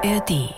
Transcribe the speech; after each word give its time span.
ARD. 0.00 0.54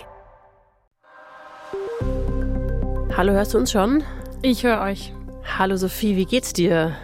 Hallo, 3.17 3.33
hörst 3.33 3.55
du 3.55 3.59
uns 3.59 3.73
schon? 3.73 4.05
Ich 4.43 4.65
höre 4.65 4.83
euch. 4.83 5.15
Hallo 5.57 5.77
Sophie, 5.77 6.15
wie 6.17 6.27
geht's 6.27 6.53
dir? 6.53 6.95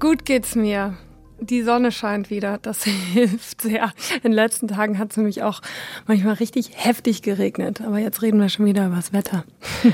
Gut 0.00 0.24
geht's 0.24 0.56
mir. 0.56 0.96
Die 1.38 1.62
Sonne 1.62 1.92
scheint 1.92 2.30
wieder, 2.30 2.58
das 2.58 2.82
hilft 3.12 3.62
sehr. 3.62 3.92
In 4.16 4.22
den 4.22 4.32
letzten 4.32 4.66
Tagen 4.66 4.98
hat 4.98 5.12
es 5.12 5.16
nämlich 5.16 5.44
auch 5.44 5.60
manchmal 6.08 6.34
richtig 6.34 6.70
heftig 6.74 7.22
geregnet. 7.22 7.80
Aber 7.80 7.98
jetzt 7.98 8.20
reden 8.20 8.40
wir 8.40 8.48
schon 8.48 8.66
wieder 8.66 8.86
über 8.86 8.96
das 8.96 9.12
Wetter. 9.12 9.44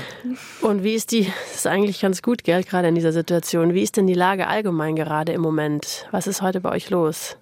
Und 0.61 0.83
wie 0.83 0.95
ist 0.95 1.11
die, 1.11 1.25
das 1.25 1.57
ist 1.57 1.67
eigentlich 1.67 2.01
ganz 2.01 2.23
gut, 2.23 2.43
gell, 2.43 2.63
gerade 2.63 2.87
in 2.87 2.95
dieser 2.95 3.13
Situation. 3.13 3.75
Wie 3.75 3.83
ist 3.83 3.95
denn 3.95 4.07
die 4.07 4.15
Lage 4.15 4.47
allgemein 4.47 4.95
gerade 4.95 5.33
im 5.33 5.41
Moment? 5.41 6.07
Was 6.09 6.25
ist 6.25 6.41
heute 6.41 6.61
bei 6.61 6.71
euch 6.71 6.89
los? 6.89 7.37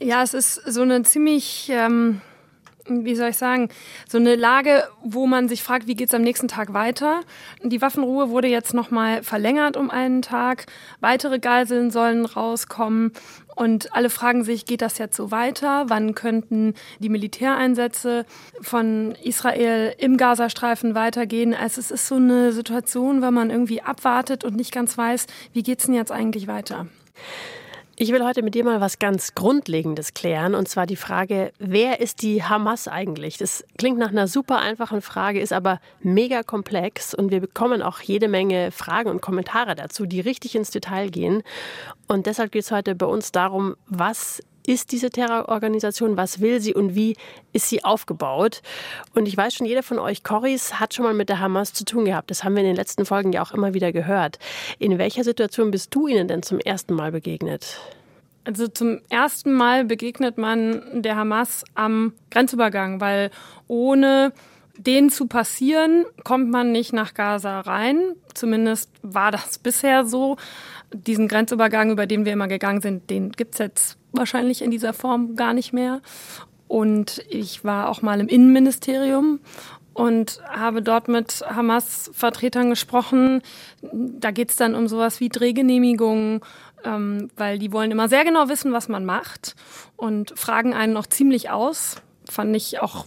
Ja, 0.00 0.22
es 0.24 0.34
ist 0.34 0.54
so 0.54 0.82
eine 0.82 1.02
ziemlich, 1.04 1.70
ähm, 1.72 2.20
wie 2.88 3.14
soll 3.14 3.30
ich 3.30 3.36
sagen, 3.36 3.68
so 4.08 4.18
eine 4.18 4.36
Lage, 4.36 4.84
wo 5.02 5.26
man 5.26 5.48
sich 5.48 5.62
fragt, 5.62 5.86
wie 5.86 5.94
geht 5.94 6.08
es 6.08 6.14
am 6.14 6.22
nächsten 6.22 6.48
Tag 6.48 6.72
weiter. 6.72 7.20
Die 7.62 7.82
Waffenruhe 7.82 8.30
wurde 8.30 8.48
jetzt 8.48 8.74
nochmal 8.74 9.22
verlängert 9.22 9.76
um 9.76 9.90
einen 9.90 10.22
Tag. 10.22 10.66
Weitere 11.00 11.38
Geiseln 11.38 11.90
sollen 11.90 12.24
rauskommen. 12.24 13.12
Und 13.54 13.94
alle 13.94 14.10
fragen 14.10 14.44
sich, 14.44 14.66
geht 14.66 14.82
das 14.82 14.98
jetzt 14.98 15.16
so 15.16 15.30
weiter? 15.30 15.84
Wann 15.88 16.14
könnten 16.14 16.74
die 16.98 17.08
Militäreinsätze 17.08 18.26
von 18.60 19.14
Israel 19.22 19.94
im 19.98 20.18
Gazastreifen 20.18 20.94
weitergehen? 20.94 21.54
Also 21.54 21.80
es 21.80 21.90
ist 21.90 22.06
so 22.06 22.16
eine 22.16 22.52
Situation, 22.52 23.22
wenn 23.22 23.32
man 23.32 23.50
irgendwie 23.50 23.80
abwartet 23.80 24.44
und 24.44 24.56
nicht 24.56 24.72
ganz 24.72 24.98
weiß, 24.98 25.26
wie 25.54 25.62
geht 25.62 25.78
es 25.78 25.86
denn 25.86 25.94
jetzt 25.94 26.12
eigentlich 26.12 26.48
weiter? 26.48 26.86
Ich 27.98 28.12
will 28.12 28.22
heute 28.22 28.42
mit 28.42 28.54
dir 28.54 28.62
mal 28.62 28.82
was 28.82 28.98
ganz 28.98 29.34
Grundlegendes 29.34 30.12
klären, 30.12 30.54
und 30.54 30.68
zwar 30.68 30.84
die 30.84 30.96
Frage, 30.96 31.50
wer 31.58 31.98
ist 31.98 32.20
die 32.20 32.44
Hamas 32.44 32.88
eigentlich? 32.88 33.38
Das 33.38 33.64
klingt 33.78 33.96
nach 33.96 34.10
einer 34.10 34.28
super 34.28 34.58
einfachen 34.58 35.00
Frage, 35.00 35.40
ist 35.40 35.54
aber 35.54 35.80
mega 36.00 36.42
komplex 36.42 37.14
und 37.14 37.30
wir 37.30 37.40
bekommen 37.40 37.80
auch 37.80 38.00
jede 38.00 38.28
Menge 38.28 38.70
Fragen 38.70 39.08
und 39.08 39.22
Kommentare 39.22 39.74
dazu, 39.74 40.04
die 40.04 40.20
richtig 40.20 40.54
ins 40.56 40.70
Detail 40.70 41.08
gehen. 41.08 41.42
Und 42.06 42.26
deshalb 42.26 42.52
geht 42.52 42.64
es 42.64 42.70
heute 42.70 42.94
bei 42.94 43.06
uns 43.06 43.32
darum, 43.32 43.76
was 43.86 44.42
ist 44.66 44.92
diese 44.92 45.10
Terrororganisation, 45.10 46.16
was 46.16 46.40
will 46.40 46.60
sie 46.60 46.74
und 46.74 46.94
wie 46.94 47.16
ist 47.52 47.68
sie 47.68 47.84
aufgebaut. 47.84 48.62
Und 49.14 49.26
ich 49.26 49.36
weiß 49.36 49.54
schon, 49.54 49.66
jeder 49.66 49.82
von 49.82 49.98
euch 49.98 50.22
Corris 50.22 50.80
hat 50.80 50.94
schon 50.94 51.04
mal 51.04 51.14
mit 51.14 51.28
der 51.28 51.40
Hamas 51.40 51.72
zu 51.72 51.84
tun 51.84 52.04
gehabt. 52.04 52.30
Das 52.30 52.44
haben 52.44 52.54
wir 52.54 52.62
in 52.62 52.68
den 52.68 52.76
letzten 52.76 53.06
Folgen 53.06 53.32
ja 53.32 53.42
auch 53.42 53.52
immer 53.52 53.74
wieder 53.74 53.92
gehört. 53.92 54.38
In 54.78 54.98
welcher 54.98 55.24
Situation 55.24 55.70
bist 55.70 55.94
du 55.94 56.08
ihnen 56.08 56.28
denn 56.28 56.42
zum 56.42 56.58
ersten 56.58 56.94
Mal 56.94 57.12
begegnet? 57.12 57.78
Also 58.44 58.68
zum 58.68 59.00
ersten 59.08 59.52
Mal 59.52 59.84
begegnet 59.84 60.38
man 60.38 61.02
der 61.02 61.16
Hamas 61.16 61.64
am 61.74 62.12
Grenzübergang, 62.30 63.00
weil 63.00 63.30
ohne 63.66 64.32
den 64.78 65.10
zu 65.10 65.26
passieren, 65.26 66.04
kommt 66.22 66.50
man 66.50 66.70
nicht 66.70 66.92
nach 66.92 67.14
Gaza 67.14 67.60
rein. 67.60 68.12
Zumindest 68.34 68.90
war 69.02 69.32
das 69.32 69.58
bisher 69.62 70.04
so. 70.04 70.36
Diesen 70.92 71.28
Grenzübergang, 71.28 71.90
über 71.90 72.06
den 72.06 72.24
wir 72.24 72.32
immer 72.32 72.48
gegangen 72.48 72.80
sind, 72.80 73.10
den 73.10 73.32
gibt 73.32 73.54
es 73.54 73.58
jetzt 73.58 73.98
wahrscheinlich 74.16 74.62
in 74.62 74.70
dieser 74.70 74.92
Form 74.92 75.36
gar 75.36 75.52
nicht 75.52 75.72
mehr. 75.72 76.00
Und 76.68 77.24
ich 77.28 77.64
war 77.64 77.88
auch 77.88 78.02
mal 78.02 78.20
im 78.20 78.28
Innenministerium 78.28 79.40
und 79.94 80.40
habe 80.50 80.82
dort 80.82 81.08
mit 81.08 81.42
Hamas-Vertretern 81.48 82.70
gesprochen. 82.70 83.42
Da 83.82 84.30
geht 84.30 84.50
es 84.50 84.56
dann 84.56 84.74
um 84.74 84.88
sowas 84.88 85.20
wie 85.20 85.28
Drehgenehmigungen, 85.28 86.40
ähm, 86.84 87.30
weil 87.36 87.58
die 87.58 87.72
wollen 87.72 87.90
immer 87.90 88.08
sehr 88.08 88.24
genau 88.24 88.48
wissen, 88.48 88.72
was 88.72 88.88
man 88.88 89.04
macht 89.04 89.56
und 89.96 90.38
fragen 90.38 90.74
einen 90.74 90.92
noch 90.92 91.06
ziemlich 91.06 91.50
aus. 91.50 92.02
Fand 92.28 92.54
ich 92.54 92.80
auch 92.80 93.06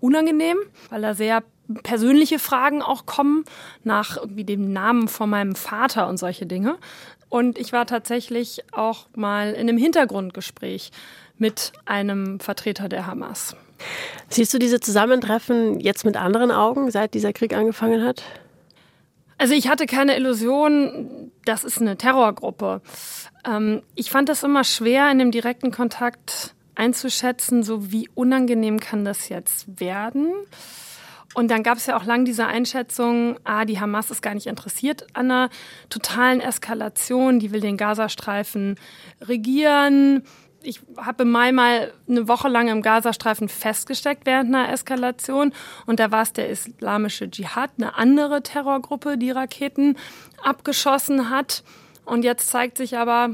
unangenehm, 0.00 0.56
weil 0.88 1.02
da 1.02 1.14
sehr 1.14 1.42
persönliche 1.82 2.38
Fragen 2.38 2.82
auch 2.82 3.06
kommen 3.06 3.44
nach 3.82 4.16
irgendwie 4.16 4.44
dem 4.44 4.72
Namen 4.72 5.08
von 5.08 5.30
meinem 5.30 5.54
Vater 5.54 6.08
und 6.08 6.18
solche 6.18 6.46
Dinge. 6.46 6.78
Und 7.28 7.58
ich 7.58 7.72
war 7.72 7.86
tatsächlich 7.86 8.62
auch 8.72 9.06
mal 9.16 9.52
in 9.52 9.68
einem 9.68 9.78
Hintergrundgespräch 9.78 10.92
mit 11.36 11.72
einem 11.84 12.38
Vertreter 12.38 12.88
der 12.88 13.06
Hamas. 13.06 13.56
Siehst 14.28 14.54
du 14.54 14.58
diese 14.58 14.80
Zusammentreffen 14.80 15.80
jetzt 15.80 16.04
mit 16.04 16.16
anderen 16.16 16.50
Augen, 16.50 16.90
seit 16.90 17.14
dieser 17.14 17.32
Krieg 17.32 17.54
angefangen 17.54 18.04
hat? 18.04 18.22
Also 19.36 19.54
ich 19.54 19.68
hatte 19.68 19.86
keine 19.86 20.16
Illusion, 20.16 21.32
das 21.44 21.64
ist 21.64 21.80
eine 21.80 21.96
Terrorgruppe. 21.96 22.82
Ähm, 23.44 23.82
ich 23.94 24.10
fand 24.10 24.28
das 24.28 24.42
immer 24.42 24.64
schwer, 24.64 25.10
in 25.10 25.18
dem 25.18 25.32
direkten 25.32 25.70
Kontakt 25.70 26.54
einzuschätzen, 26.76 27.62
so 27.62 27.90
wie 27.90 28.08
unangenehm 28.14 28.80
kann 28.80 29.04
das 29.04 29.28
jetzt 29.28 29.80
werden. 29.80 30.32
Und 31.34 31.50
dann 31.50 31.64
gab 31.64 31.78
es 31.78 31.86
ja 31.86 31.96
auch 31.96 32.04
lang 32.04 32.24
diese 32.24 32.46
Einschätzung, 32.46 33.38
ah, 33.42 33.64
die 33.64 33.80
Hamas 33.80 34.10
ist 34.10 34.22
gar 34.22 34.34
nicht 34.34 34.46
interessiert 34.46 35.06
an 35.14 35.30
einer 35.30 35.50
totalen 35.90 36.40
Eskalation, 36.40 37.40
die 37.40 37.50
will 37.50 37.60
den 37.60 37.76
Gazastreifen 37.76 38.76
regieren. 39.20 40.22
Ich 40.62 40.80
habe 40.96 41.24
Mai 41.24 41.52
mal 41.52 41.92
eine 42.08 42.28
Woche 42.28 42.48
lang 42.48 42.68
im 42.68 42.82
Gazastreifen 42.82 43.48
festgesteckt 43.48 44.24
während 44.26 44.54
einer 44.54 44.72
Eskalation. 44.72 45.52
Und 45.86 46.00
da 46.00 46.10
war 46.10 46.22
es 46.22 46.32
der 46.32 46.48
islamische 46.48 47.28
Dschihad, 47.28 47.72
eine 47.76 47.96
andere 47.96 48.42
Terrorgruppe, 48.42 49.18
die 49.18 49.32
Raketen 49.32 49.98
abgeschossen 50.42 51.30
hat. 51.30 51.64
Und 52.04 52.24
jetzt 52.24 52.48
zeigt 52.48 52.78
sich 52.78 52.96
aber, 52.96 53.30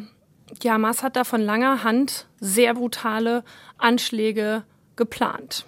die 0.62 0.71
Hamas 0.71 1.03
hat 1.03 1.16
da 1.16 1.25
von 1.25 1.41
langer 1.41 1.84
Hand 1.84 2.27
sehr 2.41 2.75
brutale 2.75 3.44
Anschläge 3.78 4.65
geplant. 4.97 5.66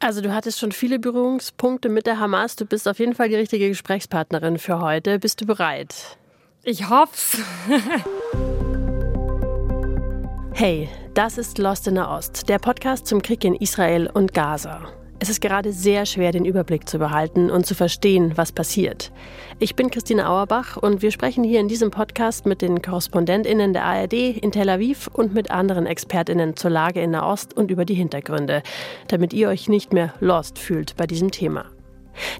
Also 0.00 0.20
du 0.20 0.32
hattest 0.32 0.58
schon 0.58 0.72
viele 0.72 0.98
Berührungspunkte 0.98 1.88
mit 1.88 2.06
der 2.06 2.20
Hamas. 2.20 2.56
Du 2.56 2.64
bist 2.64 2.86
auf 2.86 2.98
jeden 2.98 3.14
Fall 3.14 3.28
die 3.28 3.36
richtige 3.36 3.68
Gesprächspartnerin 3.68 4.58
für 4.58 4.80
heute. 4.80 5.18
Bist 5.18 5.40
du 5.40 5.46
bereit? 5.46 6.18
Ich 6.62 6.88
hoff's. 6.88 7.38
hey, 10.54 10.88
das 11.14 11.38
ist 11.38 11.58
Lost 11.58 11.88
in 11.88 11.96
der 11.96 12.08
Ost, 12.08 12.48
der 12.48 12.58
Podcast 12.58 13.06
zum 13.06 13.22
Krieg 13.22 13.44
in 13.44 13.54
Israel 13.54 14.08
und 14.12 14.34
Gaza. 14.34 14.97
Es 15.20 15.28
ist 15.28 15.40
gerade 15.40 15.72
sehr 15.72 16.06
schwer, 16.06 16.30
den 16.30 16.44
Überblick 16.44 16.88
zu 16.88 16.98
behalten 16.98 17.50
und 17.50 17.66
zu 17.66 17.74
verstehen, 17.74 18.32
was 18.36 18.52
passiert. 18.52 19.10
Ich 19.58 19.74
bin 19.74 19.90
Christine 19.90 20.28
Auerbach 20.28 20.76
und 20.76 21.02
wir 21.02 21.10
sprechen 21.10 21.42
hier 21.42 21.58
in 21.58 21.66
diesem 21.66 21.90
Podcast 21.90 22.46
mit 22.46 22.62
den 22.62 22.82
KorrespondentInnen 22.82 23.72
der 23.72 23.84
ARD 23.84 24.12
in 24.12 24.52
Tel 24.52 24.68
Aviv 24.68 25.08
und 25.12 25.34
mit 25.34 25.50
anderen 25.50 25.86
ExpertInnen 25.86 26.54
zur 26.54 26.70
Lage 26.70 27.00
in 27.00 27.10
Nahost 27.10 27.56
und 27.56 27.72
über 27.72 27.84
die 27.84 27.94
Hintergründe, 27.94 28.62
damit 29.08 29.32
ihr 29.32 29.48
euch 29.48 29.68
nicht 29.68 29.92
mehr 29.92 30.14
lost 30.20 30.56
fühlt 30.56 30.96
bei 30.96 31.08
diesem 31.08 31.32
Thema. 31.32 31.64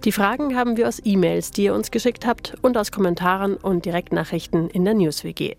Die 0.05 0.12
Fragen 0.12 0.56
haben 0.56 0.77
wir 0.77 0.87
aus 0.87 1.00
E-Mails, 1.05 1.50
die 1.50 1.65
ihr 1.65 1.75
uns 1.75 1.91
geschickt 1.91 2.27
habt 2.27 2.55
und 2.62 2.78
aus 2.78 2.93
Kommentaren 2.93 3.56
und 3.56 3.87
Direktnachrichten 3.87 4.71
in 4.71 4.84
der 4.84 4.95
News-WG. 4.95 5.56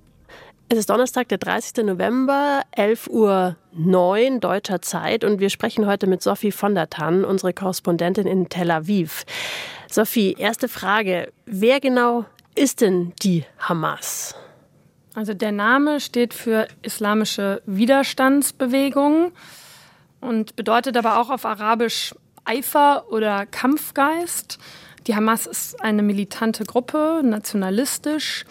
Es 0.71 0.77
ist 0.77 0.91
Donnerstag, 0.91 1.27
der 1.29 1.39
30. 1.39 1.83
November, 1.83 2.61
11.09 2.77 3.09
Uhr 3.09 4.39
deutscher 4.39 4.83
Zeit 4.83 5.23
und 5.23 5.39
wir 5.39 5.49
sprechen 5.49 5.87
heute 5.87 6.05
mit 6.05 6.21
Sophie 6.21 6.51
von 6.51 6.75
der 6.75 6.91
Tann, 6.91 7.25
unsere 7.25 7.53
Korrespondentin 7.53 8.27
in 8.27 8.49
Tel 8.49 8.69
Aviv. 8.69 9.25
Sophie, 9.89 10.35
erste 10.37 10.67
Frage. 10.67 11.33
Wer 11.47 11.79
genau 11.79 12.25
ist 12.53 12.81
denn 12.81 13.13
die 13.23 13.45
Hamas? 13.57 14.35
Also 15.15 15.33
der 15.33 15.51
Name 15.51 15.99
steht 15.99 16.35
für 16.35 16.67
Islamische 16.83 17.63
Widerstandsbewegung 17.65 19.31
und 20.21 20.55
bedeutet 20.55 20.95
aber 20.97 21.19
auch 21.19 21.31
auf 21.31 21.45
Arabisch 21.45 22.13
Eifer 22.45 23.11
oder 23.11 23.47
Kampfgeist. 23.47 24.59
Die 25.07 25.15
Hamas 25.15 25.47
ist 25.47 25.81
eine 25.81 26.03
militante 26.03 26.63
Gruppe, 26.63 27.21
nationalistisch 27.23 28.45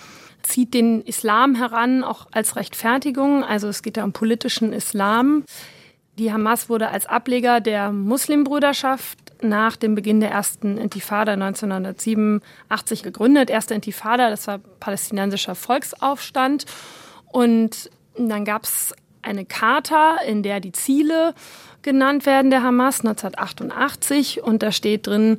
zieht 0.49 0.75
den 0.75 1.03
Islam 1.03 1.55
heran, 1.55 2.03
auch 2.03 2.27
als 2.33 2.57
Rechtfertigung. 2.57 3.45
Also 3.45 3.69
es 3.69 3.83
geht 3.83 3.97
ja 3.97 4.05
um 4.05 4.13
politischen 4.13 4.73
Islam. 4.73 5.45
Die 6.19 6.33
Hamas 6.33 6.69
wurde 6.69 6.89
als 6.89 7.07
Ableger 7.07 7.61
der 7.61 7.93
Muslimbrüderschaft 7.93 9.19
nach 9.41 9.77
dem 9.77 9.95
Beginn 9.95 10.21
der 10.21 10.31
ersten 10.31 10.79
Intifada 10.79 11.35
1987 11.35 13.03
gegründet. 13.03 13.51
Erste 13.51 13.75
Intifada, 13.75 14.31
das 14.31 14.47
war 14.49 14.59
palästinensischer 14.81 15.55
Volksaufstand. 15.55 16.65
Und 17.27 17.91
dann 18.17 18.45
gab 18.45 18.65
es 18.65 18.95
eine 19.23 19.45
Charta, 19.45 20.17
in 20.27 20.43
der 20.43 20.61
die 20.61 20.73
Ziele 20.73 21.35
genannt 21.83 22.27
werden 22.27 22.51
der 22.51 22.63
Hamas 22.63 23.01
1988. 23.01 24.43
Und 24.43 24.63
da 24.63 24.73
steht 24.73 25.07
drin, 25.07 25.39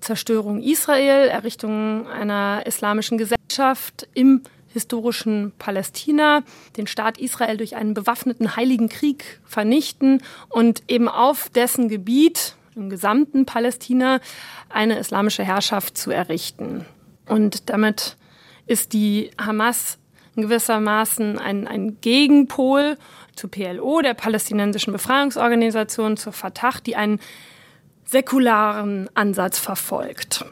Zerstörung 0.00 0.62
Israel, 0.62 1.28
Errichtung 1.28 2.08
einer 2.08 2.62
islamischen 2.66 3.18
Gesellschaft 3.18 4.08
im 4.14 4.42
historischen 4.72 5.52
Palästina, 5.58 6.42
den 6.76 6.86
Staat 6.86 7.18
Israel 7.18 7.56
durch 7.56 7.76
einen 7.76 7.94
bewaffneten 7.94 8.56
Heiligen 8.56 8.88
Krieg 8.88 9.40
vernichten 9.44 10.22
und 10.48 10.82
eben 10.88 11.08
auf 11.08 11.48
dessen 11.48 11.88
Gebiet, 11.88 12.54
im 12.76 12.88
gesamten 12.88 13.46
Palästina, 13.46 14.20
eine 14.68 14.98
islamische 14.98 15.42
Herrschaft 15.42 15.98
zu 15.98 16.12
errichten. 16.12 16.86
Und 17.26 17.68
damit 17.68 18.16
ist 18.66 18.92
die 18.92 19.32
Hamas 19.38 19.98
gewissermaßen 20.36 21.38
ein, 21.38 21.66
ein 21.66 22.00
Gegenpol 22.00 22.96
zu 23.34 23.48
PLO, 23.48 24.00
der 24.00 24.14
palästinensischen 24.14 24.92
Befreiungsorganisation, 24.92 26.16
zur 26.16 26.32
Fatah, 26.32 26.74
die 26.86 26.96
einen 26.96 27.20
säkularen 28.10 29.08
Ansatz 29.14 29.58
verfolgt. 29.58 30.44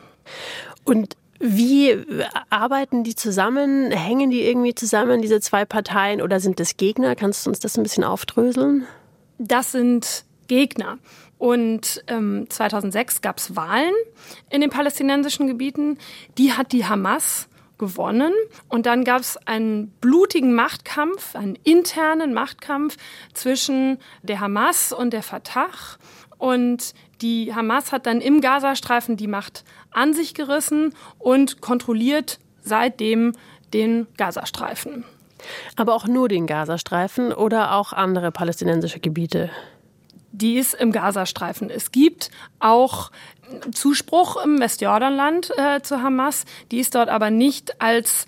Und 0.85 1.17
wie 1.41 2.05
arbeiten 2.51 3.05
die 3.05 3.15
zusammen? 3.15 3.91
Hängen 3.91 4.31
die 4.31 4.43
irgendwie 4.43 4.75
zusammen, 4.75 5.23
diese 5.23 5.41
zwei 5.41 5.65
Parteien, 5.65 6.21
oder 6.21 6.41
sind 6.41 6.61
das 6.61 6.77
Gegner? 6.77 7.15
Kannst 7.15 7.47
du 7.47 7.51
uns 7.51 7.61
das 7.61 7.77
ein 7.77 7.83
bisschen 7.83 8.05
aufdröseln? 8.05 8.87
Das 9.39 9.73
sind 9.73 10.25
Gegner. 10.49 10.99
Und 11.39 12.03
ähm, 12.09 12.47
2006 12.49 13.21
gab 13.21 13.39
es 13.39 13.55
Wahlen 13.55 13.93
in 14.51 14.61
den 14.61 14.71
palästinensischen 14.71 15.47
Gebieten. 15.47 15.99
Die 16.37 16.53
hat 16.53 16.73
die 16.73 16.87
Hamas 16.87 17.49
gewonnen. 17.79 18.33
Und 18.69 18.87
dann 18.87 19.05
gab 19.05 19.21
es 19.21 19.37
einen 19.47 19.91
blutigen 20.01 20.55
Machtkampf, 20.55 21.37
einen 21.37 21.57
internen 21.63 22.35
Machtkampf 22.35 22.97
zwischen 23.33 23.99
der 24.23 24.41
Hamas 24.41 24.93
und 24.93 25.13
der 25.13 25.23
Fatah. 25.23 25.69
Und 26.39 26.95
die 27.21 27.55
Hamas 27.55 27.93
hat 27.93 28.07
dann 28.07 28.21
im 28.21 28.41
Gazastreifen 28.41 29.17
die 29.17 29.27
Macht 29.27 29.65
an 29.91 30.15
sich 30.15 30.35
gerissen 30.35 30.95
und 31.19 31.61
kontrolliert 31.61 32.39
seitdem 32.63 33.33
den 33.73 34.07
Gazastreifen. 34.17 35.05
Aber 35.77 35.95
auch 35.95 36.07
nur 36.07 36.29
den 36.29 36.47
Gazastreifen 36.47 37.33
oder 37.33 37.75
auch 37.75 37.93
andere 37.93 38.33
palästinensische 38.33 39.01
Gebiete? 39.01 39.51
Die 40.33 40.57
ist 40.57 40.75
im 40.75 40.93
Gazastreifen. 40.93 41.71
Es 41.71 41.91
gibt 41.91 42.31
auch 42.61 43.11
Zuspruch 43.73 44.43
im 44.45 44.61
Westjordanland 44.61 45.51
äh, 45.57 45.81
zu 45.81 46.03
Hamas. 46.03 46.45
Die 46.71 46.79
ist 46.79 46.95
dort 46.95 47.09
aber 47.09 47.31
nicht 47.31 47.81
als 47.81 48.27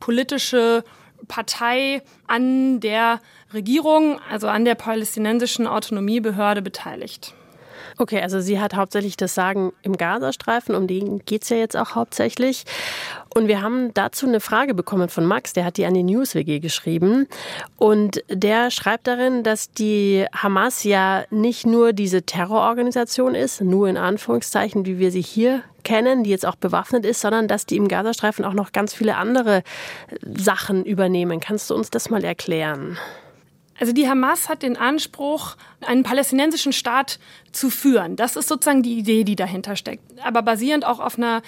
politische 0.00 0.82
Partei 1.28 2.02
an 2.26 2.80
der 2.80 3.20
Regierung, 3.52 4.18
also 4.30 4.48
an 4.48 4.64
der 4.64 4.74
palästinensischen 4.74 5.66
Autonomiebehörde 5.66 6.62
beteiligt. 6.62 7.34
Okay, 8.02 8.20
also 8.20 8.40
sie 8.40 8.58
hat 8.58 8.74
hauptsächlich 8.74 9.16
das 9.16 9.32
Sagen 9.32 9.72
im 9.82 9.96
Gazastreifen, 9.96 10.74
um 10.74 10.88
den 10.88 11.24
geht 11.24 11.44
es 11.44 11.50
ja 11.50 11.56
jetzt 11.56 11.76
auch 11.76 11.94
hauptsächlich. 11.94 12.64
Und 13.32 13.46
wir 13.46 13.62
haben 13.62 13.94
dazu 13.94 14.26
eine 14.26 14.40
Frage 14.40 14.74
bekommen 14.74 15.08
von 15.08 15.24
Max, 15.24 15.52
der 15.52 15.64
hat 15.64 15.76
die 15.76 15.86
an 15.86 15.94
die 15.94 16.02
NewsWG 16.02 16.58
geschrieben. 16.58 17.28
Und 17.76 18.24
der 18.28 18.72
schreibt 18.72 19.06
darin, 19.06 19.44
dass 19.44 19.70
die 19.70 20.26
Hamas 20.34 20.82
ja 20.82 21.22
nicht 21.30 21.64
nur 21.64 21.92
diese 21.92 22.22
Terrororganisation 22.22 23.36
ist, 23.36 23.60
nur 23.60 23.88
in 23.88 23.96
Anführungszeichen, 23.96 24.84
wie 24.84 24.98
wir 24.98 25.12
sie 25.12 25.22
hier 25.22 25.62
kennen, 25.84 26.24
die 26.24 26.30
jetzt 26.30 26.44
auch 26.44 26.56
bewaffnet 26.56 27.06
ist, 27.06 27.20
sondern 27.20 27.46
dass 27.46 27.66
die 27.66 27.76
im 27.76 27.86
Gazastreifen 27.86 28.44
auch 28.44 28.52
noch 28.52 28.72
ganz 28.72 28.92
viele 28.92 29.16
andere 29.16 29.62
Sachen 30.24 30.84
übernehmen. 30.84 31.38
Kannst 31.38 31.70
du 31.70 31.76
uns 31.76 31.88
das 31.88 32.10
mal 32.10 32.24
erklären? 32.24 32.98
Also 33.78 33.92
die 33.92 34.08
Hamas 34.08 34.48
hat 34.48 34.62
den 34.62 34.76
Anspruch, 34.76 35.56
einen 35.80 36.02
palästinensischen 36.02 36.72
Staat 36.72 37.18
zu 37.52 37.70
führen. 37.70 38.16
Das 38.16 38.36
ist 38.36 38.48
sozusagen 38.48 38.82
die 38.82 38.98
Idee, 38.98 39.24
die 39.24 39.36
dahinter 39.36 39.76
steckt. 39.76 40.04
Aber 40.22 40.42
basierend 40.42 40.84
auch 40.84 41.00
auf 41.00 41.18
einer 41.18 41.42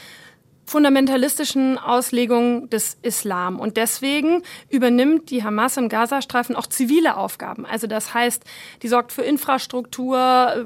fundamentalistischen 0.66 1.78
Auslegung 1.78 2.70
des 2.70 2.96
Islam. 3.02 3.60
Und 3.60 3.76
deswegen 3.76 4.42
übernimmt 4.70 5.30
die 5.30 5.44
Hamas 5.44 5.76
im 5.76 5.88
Gazastreifen 5.88 6.56
auch 6.56 6.66
zivile 6.66 7.16
Aufgaben. 7.16 7.66
Also 7.66 7.86
das 7.86 8.14
heißt, 8.14 8.42
die 8.82 8.88
sorgt 8.88 9.12
für 9.12 9.22
Infrastruktur, 9.22 10.64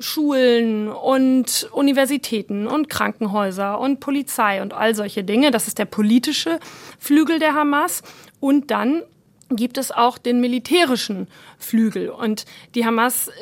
Schulen 0.00 0.88
und 0.88 1.68
Universitäten 1.72 2.66
und 2.66 2.90
Krankenhäuser 2.90 3.80
und 3.80 4.00
Polizei 4.00 4.60
und 4.62 4.74
all 4.74 4.94
solche 4.94 5.24
Dinge. 5.24 5.50
Das 5.50 5.66
ist 5.66 5.78
der 5.78 5.86
politische 5.86 6.60
Flügel 6.98 7.38
der 7.38 7.54
Hamas. 7.54 8.02
Und 8.40 8.70
dann 8.70 9.02
gibt 9.50 9.78
es 9.78 9.90
auch 9.90 10.18
den 10.18 10.40
militärischen 10.40 11.28
Flügel. 11.58 12.10
Und 12.10 12.44
die 12.74 12.84
Hamas 12.84 13.28
äh, 13.28 13.32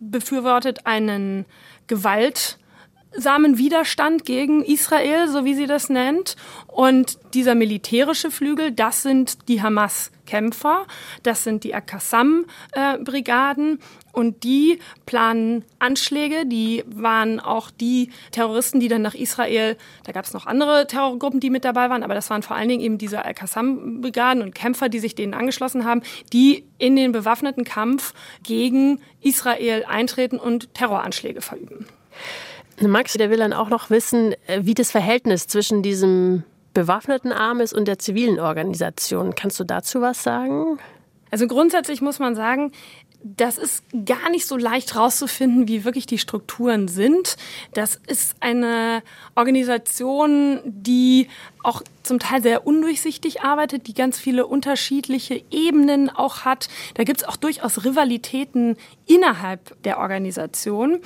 befürwortet 0.00 0.86
einen 0.86 1.44
gewaltsamen 1.86 3.58
Widerstand 3.58 4.24
gegen 4.24 4.64
Israel, 4.64 5.28
so 5.28 5.44
wie 5.44 5.54
sie 5.54 5.66
das 5.66 5.88
nennt. 5.88 6.36
Und 6.66 7.18
dieser 7.34 7.54
militärische 7.54 8.30
Flügel, 8.30 8.72
das 8.72 9.02
sind 9.02 9.48
die 9.48 9.62
Hamas-Kämpfer, 9.62 10.86
das 11.22 11.44
sind 11.44 11.64
die 11.64 11.74
Al-Qassam-Brigaden 11.74 13.78
und 14.16 14.44
die 14.44 14.78
planen 15.04 15.62
Anschläge. 15.78 16.46
Die 16.46 16.82
waren 16.86 17.38
auch 17.38 17.70
die 17.70 18.10
Terroristen, 18.30 18.80
die 18.80 18.88
dann 18.88 19.02
nach 19.02 19.14
Israel, 19.14 19.76
da 20.04 20.12
gab 20.12 20.24
es 20.24 20.32
noch 20.32 20.46
andere 20.46 20.86
Terrorgruppen, 20.86 21.38
die 21.38 21.50
mit 21.50 21.66
dabei 21.66 21.90
waren, 21.90 22.02
aber 22.02 22.14
das 22.14 22.30
waren 22.30 22.42
vor 22.42 22.56
allen 22.56 22.70
Dingen 22.70 22.80
eben 22.80 22.96
diese 22.96 23.24
Al-Qassam-Brigaden 23.24 24.42
und 24.42 24.54
Kämpfer, 24.54 24.88
die 24.88 25.00
sich 25.00 25.14
denen 25.14 25.34
angeschlossen 25.34 25.84
haben, 25.84 26.00
die 26.32 26.64
in 26.78 26.96
den 26.96 27.12
bewaffneten 27.12 27.64
Kampf 27.64 28.14
gegen 28.42 29.00
Israel 29.20 29.84
eintreten 29.86 30.38
und 30.38 30.72
Terroranschläge 30.72 31.42
verüben. 31.42 31.86
Max, 32.80 33.12
der 33.14 33.28
will 33.28 33.38
dann 33.38 33.52
auch 33.52 33.68
noch 33.68 33.90
wissen, 33.90 34.34
äh, 34.46 34.60
wie 34.62 34.74
das 34.74 34.90
Verhältnis 34.90 35.46
zwischen 35.46 35.82
diesem 35.82 36.44
bewaffneten 36.72 37.32
Arm 37.32 37.60
ist 37.60 37.74
und 37.74 37.86
der 37.86 37.98
zivilen 37.98 38.40
Organisation. 38.40 39.34
Kannst 39.34 39.60
du 39.60 39.64
dazu 39.64 40.00
was 40.00 40.22
sagen? 40.22 40.78
Also 41.30 41.46
grundsätzlich 41.48 42.00
muss 42.00 42.18
man 42.18 42.34
sagen, 42.34 42.72
das 43.34 43.58
ist 43.58 43.82
gar 44.04 44.30
nicht 44.30 44.46
so 44.46 44.56
leicht 44.56 44.94
rauszufinden, 44.94 45.66
wie 45.66 45.84
wirklich 45.84 46.06
die 46.06 46.18
Strukturen 46.18 46.86
sind. 46.86 47.36
Das 47.74 48.00
ist 48.06 48.36
eine 48.40 49.02
Organisation, 49.34 50.60
die 50.64 51.28
auch 51.62 51.82
zum 52.02 52.20
Teil 52.20 52.42
sehr 52.42 52.66
undurchsichtig 52.66 53.42
arbeitet, 53.42 53.88
die 53.88 53.94
ganz 53.94 54.18
viele 54.18 54.46
unterschiedliche 54.46 55.42
Ebenen 55.50 56.08
auch 56.08 56.44
hat. 56.44 56.68
Da 56.94 57.02
gibt 57.02 57.22
es 57.22 57.26
auch 57.26 57.36
durchaus 57.36 57.84
Rivalitäten 57.84 58.76
innerhalb 59.06 59.82
der 59.82 59.98
Organisation. 59.98 61.00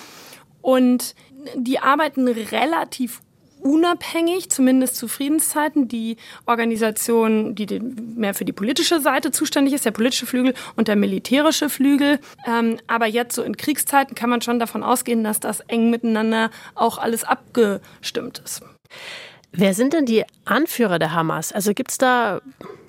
Und 0.61 1.15
die 1.55 1.79
arbeiten 1.79 2.29
relativ 2.29 3.23
unabhängig, 3.63 4.51
zumindest 4.51 4.97
zu 4.97 5.09
Friedenszeiten, 5.09 5.89
die 5.89 6.17
Organisation, 6.47 7.55
die 7.55 7.81
mehr 7.81 8.35
für 8.35 8.45
die 8.45 8.53
politische 8.53 9.01
Seite 9.01 9.31
zuständig 9.31 9.75
ist, 9.75 9.85
der 9.85 9.91
politische 9.91 10.27
Flügel 10.27 10.55
und 10.77 10.89
der 10.89 10.97
militärische 10.97 11.69
Flügel. 11.69 12.19
Ähm, 12.47 12.79
aber 12.87 13.07
jetzt 13.07 13.35
so 13.35 13.43
in 13.43 13.57
Kriegszeiten 13.57 14.15
kann 14.15 14.31
man 14.31 14.43
schon 14.43 14.59
davon 14.59 14.83
ausgehen, 14.83 15.25
dass 15.25 15.41
das 15.41 15.61
eng 15.61 15.91
miteinander 15.91 16.51
auch 16.75 16.99
alles 16.99 17.25
abgestimmt 17.25 18.43
ist. 18.45 18.63
Wer 19.53 19.75
sind 19.75 19.93
denn 19.93 20.07
die 20.07 20.25
Anführer 20.45 20.99
der 20.99 21.13
Hamas? 21.13 21.53
Also 21.53 21.75
gibt 21.75 21.91
es 21.91 21.99
da, 21.99 22.41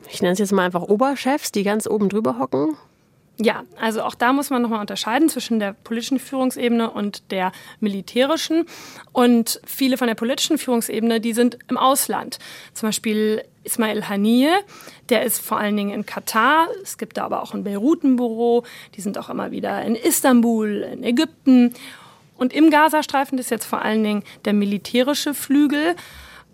ich 0.09 0.21
nenne 0.21 0.33
es 0.33 0.39
jetzt 0.39 0.51
mal 0.51 0.65
einfach 0.65 0.83
Oberchefs, 0.83 1.51
die 1.51 1.63
ganz 1.63 1.87
oben 1.87 2.09
drüber 2.09 2.37
hocken? 2.37 2.77
Ja, 3.37 3.63
also 3.79 4.03
auch 4.03 4.13
da 4.13 4.33
muss 4.33 4.49
man 4.49 4.61
nochmal 4.61 4.81
unterscheiden 4.81 5.27
zwischen 5.29 5.59
der 5.59 5.73
politischen 5.73 6.19
Führungsebene 6.19 6.91
und 6.91 7.31
der 7.31 7.51
militärischen. 7.79 8.65
Und 9.13 9.59
viele 9.65 9.97
von 9.97 10.07
der 10.07 10.15
politischen 10.15 10.57
Führungsebene, 10.57 11.19
die 11.19 11.33
sind 11.33 11.57
im 11.67 11.77
Ausland. 11.77 12.37
Zum 12.73 12.89
Beispiel 12.89 13.43
Ismail 13.63 14.07
Haniyeh, 14.07 14.53
der 15.09 15.23
ist 15.23 15.39
vor 15.39 15.57
allen 15.57 15.75
Dingen 15.75 15.91
in 15.91 16.05
Katar. 16.05 16.67
Es 16.83 16.97
gibt 16.97 17.17
da 17.17 17.25
aber 17.25 17.41
auch 17.41 17.53
ein 17.53 17.63
Beirut 17.63 18.03
ein 18.03 18.15
Büro. 18.15 18.63
Die 18.95 19.01
sind 19.01 19.17
auch 19.17 19.29
immer 19.29 19.51
wieder 19.51 19.81
in 19.83 19.95
Istanbul, 19.95 20.87
in 20.93 21.03
Ägypten. 21.03 21.73
Und 22.37 22.53
im 22.53 22.69
Gazastreifen 22.69 23.37
ist 23.37 23.51
jetzt 23.51 23.65
vor 23.65 23.81
allen 23.81 24.03
Dingen 24.03 24.23
der 24.45 24.53
militärische 24.53 25.33
Flügel. 25.33 25.95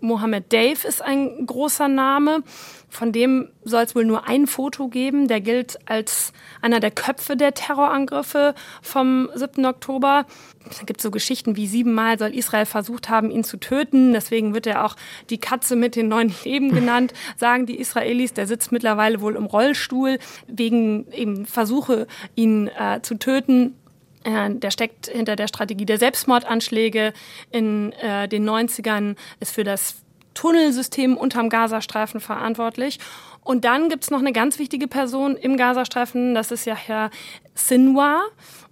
Mohammed 0.00 0.52
Dave 0.52 0.86
ist 0.86 1.02
ein 1.02 1.46
großer 1.46 1.88
Name. 1.88 2.42
Von 2.90 3.12
dem 3.12 3.50
soll 3.64 3.82
es 3.82 3.94
wohl 3.94 4.04
nur 4.04 4.26
ein 4.26 4.46
Foto 4.46 4.88
geben. 4.88 5.28
Der 5.28 5.40
gilt 5.40 5.78
als 5.88 6.32
einer 6.62 6.80
der 6.80 6.90
Köpfe 6.90 7.36
der 7.36 7.54
Terrorangriffe 7.54 8.54
vom 8.80 9.28
7. 9.34 9.66
Oktober. 9.66 10.26
Es 10.70 10.84
gibt 10.86 11.00
so 11.00 11.10
Geschichten 11.10 11.56
wie 11.56 11.66
siebenmal 11.66 12.18
soll 12.18 12.34
Israel 12.34 12.66
versucht 12.66 13.08
haben, 13.08 13.30
ihn 13.30 13.44
zu 13.44 13.58
töten. 13.58 14.12
Deswegen 14.12 14.54
wird 14.54 14.66
er 14.66 14.84
auch 14.84 14.96
die 15.30 15.38
Katze 15.38 15.76
mit 15.76 15.96
den 15.96 16.08
neuen 16.08 16.34
Leben 16.44 16.72
genannt, 16.72 17.12
sagen 17.36 17.66
die 17.66 17.78
Israelis. 17.78 18.32
Der 18.32 18.46
sitzt 18.46 18.72
mittlerweile 18.72 19.20
wohl 19.20 19.36
im 19.36 19.46
Rollstuhl 19.46 20.18
wegen 20.46 21.10
eben 21.12 21.46
Versuche, 21.46 22.06
ihn 22.34 22.68
äh, 22.68 23.00
zu 23.02 23.18
töten. 23.18 23.77
Äh, 24.24 24.50
der 24.50 24.70
steckt 24.70 25.06
hinter 25.06 25.36
der 25.36 25.48
Strategie 25.48 25.86
der 25.86 25.98
Selbstmordanschläge 25.98 27.12
in 27.50 27.92
äh, 27.92 28.28
den 28.28 28.48
90ern, 28.48 29.16
ist 29.40 29.54
für 29.54 29.64
das 29.64 29.96
Tunnelsystem 30.34 31.16
unterm 31.16 31.48
Gazastreifen 31.48 32.20
verantwortlich. 32.20 32.98
Und 33.42 33.64
dann 33.64 33.88
gibt 33.88 34.04
es 34.04 34.10
noch 34.10 34.20
eine 34.20 34.32
ganz 34.32 34.58
wichtige 34.58 34.88
Person 34.88 35.36
im 35.36 35.56
Gazastreifen, 35.56 36.34
das 36.34 36.50
ist 36.50 36.66
ja 36.66 36.74
Herr 36.74 37.10
Sinwar. 37.54 38.22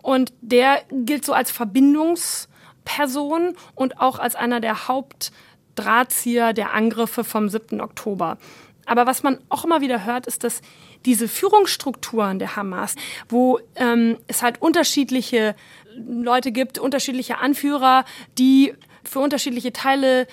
Und 0.03 0.33
der 0.41 0.83
gilt 0.93 1.25
so 1.25 1.33
als 1.33 1.51
Verbindungsperson 1.51 3.57
und 3.75 4.01
auch 4.01 4.19
als 4.19 4.37
einer 4.37 4.61
der 4.61 4.87
Hauptdrahtzieher 4.87 6.53
der 6.53 6.75
Angriffe 6.75 7.25
vom 7.25 7.49
7. 7.49 7.81
Oktober. 7.81 8.39
Aber 8.85 9.07
was 9.07 9.25
man 9.25 9.39
auch 9.49 9.65
immer 9.65 9.81
wieder 9.81 10.05
hört, 10.05 10.27
ist, 10.27 10.45
dass 10.45 10.61
diese 11.07 11.29
Führungsstrukturen 11.29 12.39
der 12.39 12.57
Hamas, 12.57 12.95
wo 13.29 13.61
ähm, 13.77 14.19
es 14.27 14.43
halt 14.43 14.61
unterschiedliche 14.61 15.55
Leute 15.97 16.53
gibt, 16.53 16.79
unterschiedliche 16.79 17.39
Anführer, 17.39 18.05
die 18.37 18.75
für 19.05 19.21
unterschiedliche 19.21 19.73
Teile 19.73 20.27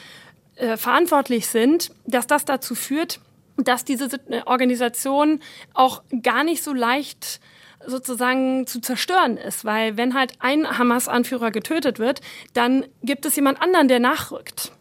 äh, 0.55 0.77
verantwortlich 0.77 1.47
sind, 1.47 1.91
dass 2.05 2.27
das 2.27 2.45
dazu 2.45 2.75
führt, 2.75 3.21
dass 3.57 3.85
diese 3.85 4.09
Organisation 4.45 5.39
auch 5.73 6.01
gar 6.21 6.43
nicht 6.43 6.63
so 6.63 6.73
leicht 6.73 7.39
sozusagen 7.85 8.65
zu 8.65 8.79
zerstören 8.79 9.37
ist, 9.37 9.65
weil 9.65 9.97
wenn 9.97 10.13
halt 10.13 10.33
ein 10.39 10.77
Hamas-Anführer 10.77 11.51
getötet 11.51 11.99
wird, 11.99 12.21
dann 12.53 12.85
gibt 13.03 13.25
es 13.25 13.35
jemand 13.35 13.61
anderen, 13.61 13.87
der 13.87 13.99
nachrückt. 13.99 14.71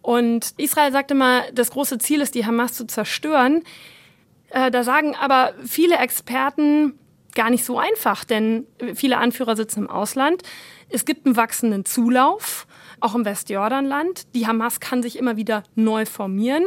Und 0.00 0.54
Israel 0.56 0.90
sagt 0.92 1.10
immer, 1.10 1.42
das 1.52 1.70
große 1.70 1.98
Ziel 1.98 2.20
ist, 2.20 2.34
die 2.34 2.44
Hamas 2.44 2.72
zu 2.72 2.86
zerstören. 2.86 3.62
Äh, 4.52 4.70
da 4.70 4.84
sagen 4.84 5.16
aber 5.16 5.54
viele 5.64 5.96
Experten 5.96 6.98
gar 7.34 7.48
nicht 7.48 7.64
so 7.64 7.78
einfach, 7.78 8.24
denn 8.24 8.66
viele 8.94 9.16
Anführer 9.16 9.56
sitzen 9.56 9.80
im 9.80 9.90
Ausland. 9.90 10.42
Es 10.90 11.06
gibt 11.06 11.24
einen 11.24 11.36
wachsenden 11.36 11.86
Zulauf, 11.86 12.66
auch 13.00 13.14
im 13.14 13.24
Westjordanland. 13.24 14.34
Die 14.34 14.46
Hamas 14.46 14.80
kann 14.80 15.02
sich 15.02 15.18
immer 15.18 15.38
wieder 15.38 15.62
neu 15.74 16.04
formieren, 16.04 16.64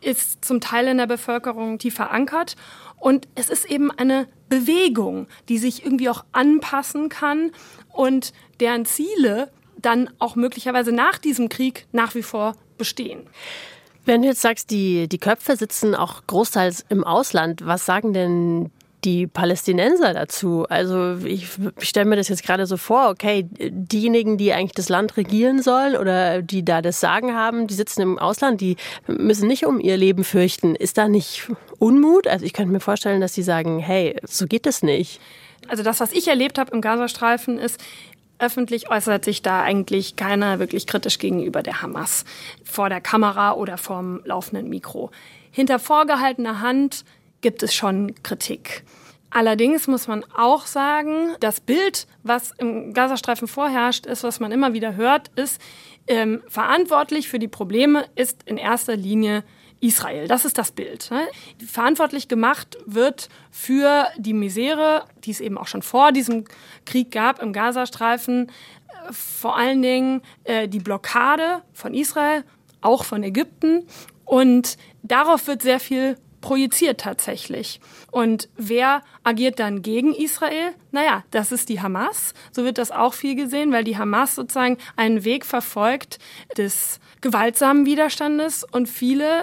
ist 0.00 0.42
zum 0.42 0.62
Teil 0.62 0.88
in 0.88 0.96
der 0.96 1.06
Bevölkerung 1.06 1.78
tief 1.78 1.94
verankert. 1.94 2.56
Und 2.98 3.28
es 3.34 3.50
ist 3.50 3.66
eben 3.66 3.90
eine 3.90 4.26
Bewegung, 4.48 5.26
die 5.50 5.58
sich 5.58 5.84
irgendwie 5.84 6.08
auch 6.08 6.24
anpassen 6.32 7.10
kann 7.10 7.52
und 7.92 8.32
deren 8.58 8.86
Ziele 8.86 9.52
dann 9.76 10.08
auch 10.18 10.34
möglicherweise 10.34 10.92
nach 10.92 11.18
diesem 11.18 11.50
Krieg 11.50 11.86
nach 11.92 12.14
wie 12.14 12.22
vor 12.22 12.54
bestehen. 12.78 13.28
Wenn 14.06 14.22
du 14.22 14.28
jetzt 14.28 14.40
sagst, 14.40 14.70
die, 14.70 15.08
die 15.08 15.18
Köpfe 15.18 15.56
sitzen 15.56 15.96
auch 15.96 16.22
großteils 16.28 16.86
im 16.88 17.02
Ausland, 17.02 17.66
was 17.66 17.84
sagen 17.84 18.12
denn 18.12 18.70
die 19.04 19.26
Palästinenser 19.26 20.14
dazu? 20.14 20.64
Also 20.68 21.16
ich, 21.24 21.48
stelle 21.78 22.06
mir 22.06 22.14
das 22.14 22.28
jetzt 22.28 22.44
gerade 22.44 22.66
so 22.66 22.76
vor, 22.76 23.10
okay, 23.10 23.48
diejenigen, 23.50 24.38
die 24.38 24.52
eigentlich 24.52 24.74
das 24.74 24.88
Land 24.88 25.16
regieren 25.16 25.60
sollen 25.60 25.96
oder 25.96 26.40
die 26.40 26.64
da 26.64 26.82
das 26.82 27.00
Sagen 27.00 27.34
haben, 27.34 27.66
die 27.66 27.74
sitzen 27.74 28.02
im 28.02 28.18
Ausland, 28.18 28.60
die 28.60 28.76
müssen 29.08 29.48
nicht 29.48 29.66
um 29.66 29.80
ihr 29.80 29.96
Leben 29.96 30.22
fürchten. 30.22 30.76
Ist 30.76 30.98
da 30.98 31.08
nicht 31.08 31.50
Unmut? 31.78 32.28
Also 32.28 32.44
ich 32.44 32.52
könnte 32.52 32.72
mir 32.72 32.80
vorstellen, 32.80 33.20
dass 33.20 33.34
sie 33.34 33.42
sagen, 33.42 33.80
hey, 33.80 34.16
so 34.22 34.46
geht 34.46 34.66
es 34.66 34.84
nicht. 34.84 35.20
Also 35.66 35.82
das, 35.82 35.98
was 35.98 36.12
ich 36.12 36.28
erlebt 36.28 36.58
habe 36.58 36.72
im 36.72 36.80
Gazastreifen, 36.80 37.58
ist, 37.58 37.80
Öffentlich 38.38 38.90
äußert 38.90 39.24
sich 39.24 39.42
da 39.42 39.62
eigentlich 39.62 40.16
keiner 40.16 40.58
wirklich 40.58 40.86
kritisch 40.86 41.18
gegenüber 41.18 41.62
der 41.62 41.80
Hamas 41.82 42.24
vor 42.64 42.88
der 42.88 43.00
Kamera 43.00 43.52
oder 43.52 43.78
vorm 43.78 44.20
laufenden 44.24 44.68
Mikro. 44.68 45.10
Hinter 45.50 45.78
vorgehaltener 45.78 46.60
Hand 46.60 47.04
gibt 47.40 47.62
es 47.62 47.74
schon 47.74 48.14
Kritik. 48.22 48.84
Allerdings 49.30 49.86
muss 49.86 50.06
man 50.06 50.24
auch 50.36 50.66
sagen, 50.66 51.34
das 51.40 51.60
Bild, 51.60 52.06
was 52.22 52.52
im 52.58 52.92
Gazastreifen 52.92 53.48
vorherrscht, 53.48 54.06
ist, 54.06 54.22
was 54.22 54.40
man 54.40 54.52
immer 54.52 54.72
wieder 54.72 54.96
hört, 54.96 55.28
ist, 55.36 55.60
ähm, 56.06 56.42
verantwortlich 56.48 57.28
für 57.28 57.38
die 57.38 57.48
Probleme 57.48 58.06
ist 58.14 58.42
in 58.44 58.56
erster 58.56 58.96
Linie 58.96 59.44
Israel. 59.80 60.26
Das 60.28 60.44
ist 60.44 60.58
das 60.58 60.72
Bild. 60.72 61.10
Ne? 61.10 61.26
Verantwortlich 61.66 62.28
gemacht 62.28 62.78
wird 62.86 63.28
für 63.50 64.06
die 64.16 64.32
Misere, 64.32 65.04
die 65.24 65.30
es 65.30 65.40
eben 65.40 65.58
auch 65.58 65.66
schon 65.66 65.82
vor 65.82 66.12
diesem 66.12 66.44
Krieg 66.84 67.10
gab 67.10 67.42
im 67.42 67.52
Gazastreifen, 67.52 68.48
äh, 68.48 69.12
vor 69.12 69.56
allen 69.56 69.82
Dingen 69.82 70.22
äh, 70.44 70.68
die 70.68 70.80
Blockade 70.80 71.62
von 71.72 71.94
Israel, 71.94 72.44
auch 72.80 73.04
von 73.04 73.22
Ägypten. 73.22 73.86
Und 74.24 74.76
darauf 75.02 75.46
wird 75.46 75.62
sehr 75.62 75.80
viel 75.80 76.16
projiziert 76.40 77.00
tatsächlich. 77.00 77.80
Und 78.10 78.48
wer 78.56 79.02
agiert 79.24 79.58
dann 79.58 79.82
gegen 79.82 80.14
Israel? 80.14 80.74
Naja, 80.92 81.24
das 81.30 81.50
ist 81.52 81.68
die 81.68 81.80
Hamas. 81.80 82.34
So 82.52 82.64
wird 82.64 82.78
das 82.78 82.92
auch 82.92 83.14
viel 83.14 83.34
gesehen, 83.34 83.72
weil 83.72 83.84
die 83.84 83.98
Hamas 83.98 84.36
sozusagen 84.36 84.78
einen 84.94 85.24
Weg 85.24 85.44
verfolgt 85.44 86.18
des 86.56 87.00
gewaltsamen 87.20 87.84
Widerstandes 87.84 88.64
und 88.64 88.88
viele 88.88 89.42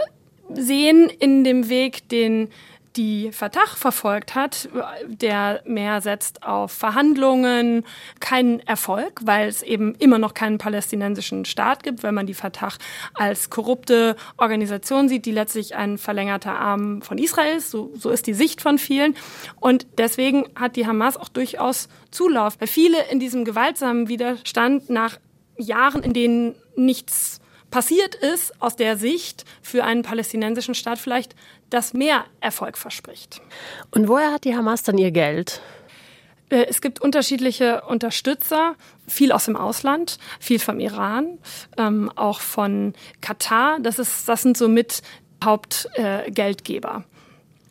sehen 0.49 1.09
in 1.09 1.43
dem 1.43 1.69
Weg, 1.69 2.09
den 2.09 2.49
die 2.95 3.31
Fatah 3.31 3.65
verfolgt 3.75 4.35
hat, 4.35 4.69
der 5.07 5.61
mehr 5.65 6.01
setzt 6.01 6.43
auf 6.43 6.71
Verhandlungen, 6.71 7.85
keinen 8.19 8.59
Erfolg, 8.61 9.21
weil 9.23 9.47
es 9.47 9.63
eben 9.63 9.95
immer 9.95 10.19
noch 10.19 10.33
keinen 10.33 10.57
palästinensischen 10.57 11.45
Staat 11.45 11.83
gibt, 11.83 12.03
wenn 12.03 12.13
man 12.13 12.27
die 12.27 12.33
Fatah 12.33 12.73
als 13.13 13.49
korrupte 13.49 14.15
Organisation 14.37 15.09
sieht, 15.09 15.25
die 15.25 15.31
letztlich 15.31 15.75
ein 15.75 15.97
verlängerter 15.97 16.57
Arm 16.57 17.01
von 17.01 17.17
Israel 17.17 17.57
ist. 17.57 17.71
So, 17.71 17.91
so 17.95 18.09
ist 18.09 18.27
die 18.27 18.33
Sicht 18.33 18.61
von 18.61 18.77
vielen. 18.77 19.15
Und 19.59 19.87
deswegen 19.97 20.45
hat 20.55 20.75
die 20.75 20.87
Hamas 20.87 21.17
auch 21.17 21.29
durchaus 21.29 21.89
Zulauf, 22.11 22.55
weil 22.59 22.67
viele 22.67 22.97
in 23.09 23.19
diesem 23.19 23.43
gewaltsamen 23.43 24.07
Widerstand 24.07 24.89
nach 24.89 25.17
Jahren, 25.57 26.03
in 26.03 26.13
denen 26.13 26.55
nichts 26.75 27.39
passiert 27.73 28.13
ist, 28.13 28.61
aus 28.61 28.75
der 28.75 28.97
Sicht 28.97 29.45
für 29.63 29.83
einen 29.83 30.03
palästinensischen 30.03 30.75
Staat 30.75 30.99
vielleicht 30.99 31.35
das 31.71 31.93
mehr 31.93 32.25
Erfolg 32.39 32.77
verspricht. 32.77 33.41
Und 33.89 34.07
woher 34.07 34.31
hat 34.31 34.43
die 34.43 34.55
Hamas 34.55 34.83
dann 34.83 34.99
ihr 34.99 35.09
Geld? 35.09 35.59
Äh, 36.49 36.67
es 36.69 36.81
gibt 36.81 37.01
unterschiedliche 37.01 37.81
Unterstützer, 37.81 38.75
viel 39.07 39.31
aus 39.31 39.45
dem 39.45 39.55
Ausland, 39.55 40.19
viel 40.39 40.59
vom 40.59 40.79
Iran, 40.79 41.39
ähm, 41.75 42.11
auch 42.15 42.41
von 42.41 42.93
Katar. 43.21 43.79
Das, 43.79 43.97
ist, 43.97 44.29
das 44.29 44.43
sind 44.43 44.55
somit 44.55 45.01
Hauptgeldgeber. 45.43 47.05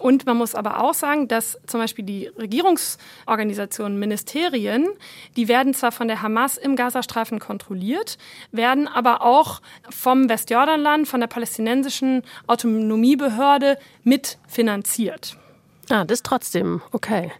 Und 0.02 0.26
man 0.26 0.36
muss 0.36 0.56
aber 0.56 0.82
auch 0.82 0.94
sagen, 0.94 1.28
dass 1.28 1.60
zum 1.64 1.78
Beispiel 1.78 2.04
die 2.04 2.26
Regierungsorganisationen, 2.26 4.00
Ministerien, 4.00 4.88
die 5.36 5.46
werden 5.46 5.74
zwar 5.74 5.92
von 5.92 6.08
der 6.08 6.22
Hamas 6.22 6.56
im 6.56 6.74
Gazastreifen 6.74 7.38
kontrolliert, 7.38 8.18
werden 8.50 8.88
aber 8.88 9.22
auch 9.22 9.62
vom 9.90 10.28
Westjordanland, 10.28 11.06
von 11.06 11.20
der 11.20 11.28
palästinensischen 11.28 12.24
Autonomiebehörde 12.48 13.78
mitfinanziert. 14.02 15.36
Ah, 15.88 16.04
das 16.04 16.24
trotzdem, 16.24 16.82
okay. 16.90 17.30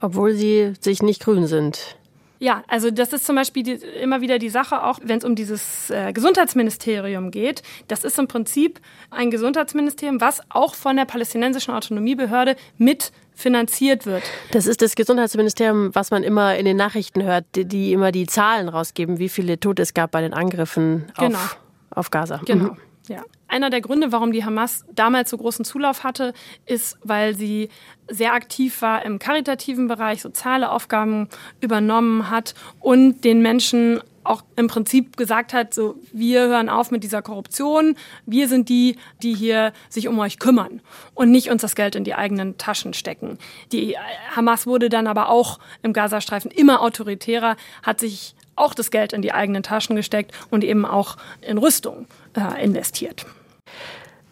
Obwohl 0.00 0.32
sie 0.32 0.72
sich 0.80 1.02
nicht 1.02 1.20
grün 1.20 1.46
sind. 1.46 1.97
Ja, 2.38 2.62
also 2.68 2.90
das 2.90 3.12
ist 3.12 3.26
zum 3.26 3.36
Beispiel 3.36 3.62
die, 3.62 3.72
immer 3.72 4.20
wieder 4.20 4.38
die 4.38 4.48
Sache, 4.48 4.84
auch 4.84 5.00
wenn 5.02 5.18
es 5.18 5.24
um 5.24 5.34
dieses 5.34 5.90
äh, 5.90 6.12
Gesundheitsministerium 6.12 7.30
geht. 7.30 7.62
Das 7.88 8.04
ist 8.04 8.18
im 8.18 8.28
Prinzip 8.28 8.80
ein 9.10 9.30
Gesundheitsministerium, 9.30 10.20
was 10.20 10.40
auch 10.48 10.74
von 10.74 10.96
der 10.96 11.04
palästinensischen 11.04 11.74
Autonomiebehörde 11.74 12.56
mit 12.76 13.12
finanziert 13.34 14.06
wird. 14.06 14.22
Das 14.50 14.66
ist 14.66 14.82
das 14.82 14.94
Gesundheitsministerium, 14.94 15.94
was 15.94 16.10
man 16.10 16.22
immer 16.22 16.56
in 16.56 16.64
den 16.64 16.76
Nachrichten 16.76 17.22
hört, 17.22 17.44
die, 17.54 17.64
die 17.64 17.92
immer 17.92 18.12
die 18.12 18.26
Zahlen 18.26 18.68
rausgeben, 18.68 19.18
wie 19.18 19.28
viele 19.28 19.58
Tote 19.60 19.82
es 19.82 19.94
gab 19.94 20.10
bei 20.10 20.20
den 20.20 20.34
Angriffen 20.34 21.06
genau. 21.16 21.38
auf, 21.38 21.58
auf 21.90 22.10
Gaza. 22.10 22.40
Genau. 22.44 22.72
Mhm. 22.72 22.76
Ja. 23.08 23.22
Einer 23.48 23.70
der 23.70 23.80
Gründe, 23.80 24.12
warum 24.12 24.30
die 24.30 24.44
Hamas 24.44 24.84
damals 24.92 25.30
so 25.30 25.38
großen 25.38 25.64
Zulauf 25.64 26.04
hatte, 26.04 26.34
ist, 26.66 26.98
weil 27.02 27.34
sie 27.34 27.70
sehr 28.06 28.34
aktiv 28.34 28.82
war 28.82 29.04
im 29.04 29.18
karitativen 29.18 29.88
Bereich, 29.88 30.20
soziale 30.22 30.70
Aufgaben 30.70 31.28
übernommen 31.60 32.30
hat 32.30 32.54
und 32.80 33.24
den 33.24 33.40
Menschen 33.40 34.00
auch 34.28 34.42
im 34.56 34.66
Prinzip 34.66 35.16
gesagt 35.16 35.54
hat, 35.54 35.72
so, 35.72 35.96
wir 36.12 36.42
hören 36.42 36.68
auf 36.68 36.90
mit 36.90 37.02
dieser 37.02 37.22
Korruption, 37.22 37.96
wir 38.26 38.48
sind 38.48 38.68
die, 38.68 38.96
die 39.22 39.34
hier 39.34 39.72
sich 39.88 40.06
um 40.06 40.18
euch 40.18 40.38
kümmern 40.38 40.80
und 41.14 41.30
nicht 41.30 41.50
uns 41.50 41.62
das 41.62 41.74
Geld 41.74 41.94
in 41.94 42.04
die 42.04 42.14
eigenen 42.14 42.58
Taschen 42.58 42.92
stecken. 42.92 43.38
Die 43.72 43.96
Hamas 44.36 44.66
wurde 44.66 44.90
dann 44.90 45.06
aber 45.06 45.30
auch 45.30 45.58
im 45.82 45.94
Gazastreifen 45.94 46.50
immer 46.50 46.82
autoritärer, 46.82 47.56
hat 47.82 48.00
sich 48.00 48.34
auch 48.54 48.74
das 48.74 48.90
Geld 48.90 49.12
in 49.12 49.22
die 49.22 49.32
eigenen 49.32 49.62
Taschen 49.62 49.96
gesteckt 49.96 50.32
und 50.50 50.64
eben 50.64 50.84
auch 50.84 51.16
in 51.40 51.58
Rüstung 51.58 52.06
äh, 52.34 52.62
investiert. 52.62 53.24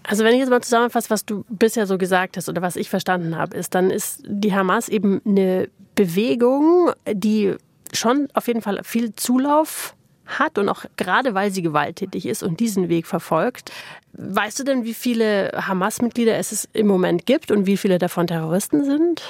Also 0.02 0.22
wenn 0.24 0.34
ich 0.34 0.40
jetzt 0.40 0.50
mal 0.50 0.62
zusammenfasse, 0.62 1.10
was 1.10 1.24
du 1.24 1.44
bisher 1.48 1.86
so 1.86 1.98
gesagt 1.98 2.36
hast 2.36 2.48
oder 2.48 2.62
was 2.62 2.76
ich 2.76 2.88
verstanden 2.90 3.36
habe, 3.36 3.56
ist, 3.56 3.74
dann 3.74 3.90
ist 3.90 4.22
die 4.26 4.54
Hamas 4.54 4.88
eben 4.88 5.20
eine 5.24 5.68
Bewegung, 5.96 6.92
die 7.10 7.56
schon 7.92 8.28
auf 8.34 8.46
jeden 8.46 8.62
Fall 8.62 8.80
viel 8.84 9.14
Zulauf 9.16 9.96
hat 10.26 10.58
und 10.58 10.68
auch 10.68 10.84
gerade 10.96 11.34
weil 11.34 11.50
sie 11.50 11.62
gewalttätig 11.62 12.26
ist 12.26 12.42
und 12.42 12.60
diesen 12.60 12.88
Weg 12.88 13.06
verfolgt. 13.06 13.70
Weißt 14.12 14.58
du 14.58 14.64
denn, 14.64 14.84
wie 14.84 14.94
viele 14.94 15.52
Hamas-Mitglieder 15.54 16.36
es 16.36 16.68
im 16.72 16.86
Moment 16.86 17.26
gibt 17.26 17.50
und 17.50 17.66
wie 17.66 17.76
viele 17.76 17.98
davon 17.98 18.26
Terroristen 18.26 18.84
sind? 18.84 19.22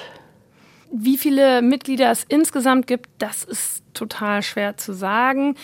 Wie 0.93 1.19
viele 1.19 1.63
Mitglieder 1.63 2.11
es 2.11 2.25
insgesamt 2.29 2.87
gibt, 2.87 3.09
das 3.19 3.45
ist 3.45 3.83
total 3.93 4.43
schwer 4.43 4.77
zu 4.77 4.93
sagen. 4.93 5.57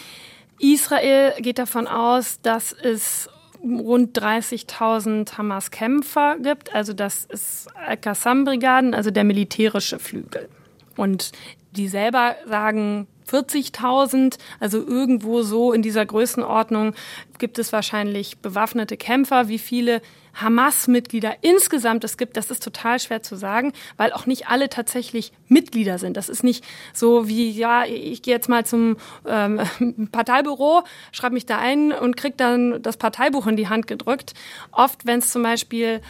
Israel 0.58 1.32
geht 1.38 1.58
davon 1.58 1.86
aus, 1.86 2.40
dass 2.42 2.72
es 2.72 3.28
rund 3.62 4.18
30.000 4.18 5.36
Hamas-Kämpfer 5.38 6.38
gibt. 6.38 6.74
Also 6.74 6.92
das 6.92 7.24
ist 7.24 7.68
Al-Qassam-Brigaden, 7.76 8.94
also 8.94 9.10
der 9.10 9.24
militärische 9.24 9.98
Flügel. 9.98 10.48
Und 10.96 11.32
die 11.72 11.88
selber 11.88 12.36
sagen 12.46 13.06
40.000, 13.30 14.38
also 14.60 14.78
irgendwo 14.78 15.42
so 15.42 15.72
in 15.72 15.82
dieser 15.82 16.04
Größenordnung 16.06 16.94
gibt 17.38 17.58
es 17.58 17.72
wahrscheinlich 17.72 18.38
bewaffnete 18.38 18.96
Kämpfer. 18.96 19.48
Wie 19.48 19.58
viele 19.58 20.00
Hamas-Mitglieder 20.34 21.36
insgesamt 21.42 22.04
es 22.04 22.16
gibt, 22.16 22.36
das 22.36 22.50
ist 22.50 22.62
total 22.62 22.98
schwer 22.98 23.22
zu 23.22 23.36
sagen, 23.36 23.72
weil 23.96 24.12
auch 24.12 24.26
nicht 24.26 24.48
alle 24.48 24.68
tatsächlich 24.68 25.32
Mitglieder 25.48 25.98
sind. 25.98 26.16
Das 26.16 26.28
ist 26.28 26.42
nicht 26.42 26.64
so 26.92 27.28
wie, 27.28 27.50
ja, 27.50 27.84
ich 27.84 28.22
gehe 28.22 28.34
jetzt 28.34 28.48
mal 28.48 28.64
zum 28.64 28.96
ähm, 29.26 29.60
Parteibüro, 30.12 30.84
schreibe 31.12 31.34
mich 31.34 31.46
da 31.46 31.58
ein 31.58 31.92
und 31.92 32.16
kriege 32.16 32.36
dann 32.36 32.82
das 32.82 32.96
Parteibuch 32.96 33.46
in 33.46 33.56
die 33.56 33.68
Hand 33.68 33.86
gedrückt. 33.86 34.34
Oft, 34.70 35.06
wenn 35.06 35.18
es 35.18 35.30
zum 35.30 35.42
Beispiel 35.42 36.00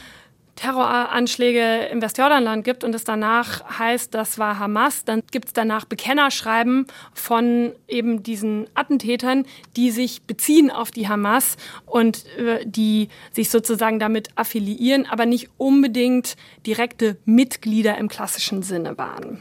Terroranschläge 0.56 1.86
im 1.90 2.02
Westjordanland 2.02 2.64
gibt 2.64 2.84
und 2.84 2.94
es 2.94 3.04
danach 3.04 3.78
heißt, 3.78 4.14
das 4.14 4.38
war 4.38 4.58
Hamas, 4.58 5.04
dann 5.04 5.22
gibt 5.30 5.46
es 5.46 5.52
danach 5.52 5.86
Bekennerschreiben 5.86 6.86
von 7.14 7.72
eben 7.88 8.22
diesen 8.22 8.66
Attentätern, 8.74 9.46
die 9.76 9.90
sich 9.90 10.22
beziehen 10.22 10.70
auf 10.70 10.90
die 10.90 11.08
Hamas 11.08 11.56
und 11.86 12.26
äh, 12.36 12.64
die 12.64 13.08
sich 13.32 13.50
sozusagen 13.50 13.98
damit 13.98 14.28
affiliieren, 14.36 15.06
aber 15.06 15.26
nicht 15.26 15.48
unbedingt 15.56 16.36
direkte 16.66 17.16
Mitglieder 17.24 17.96
im 17.98 18.08
klassischen 18.08 18.62
Sinne 18.62 18.98
waren. 18.98 19.40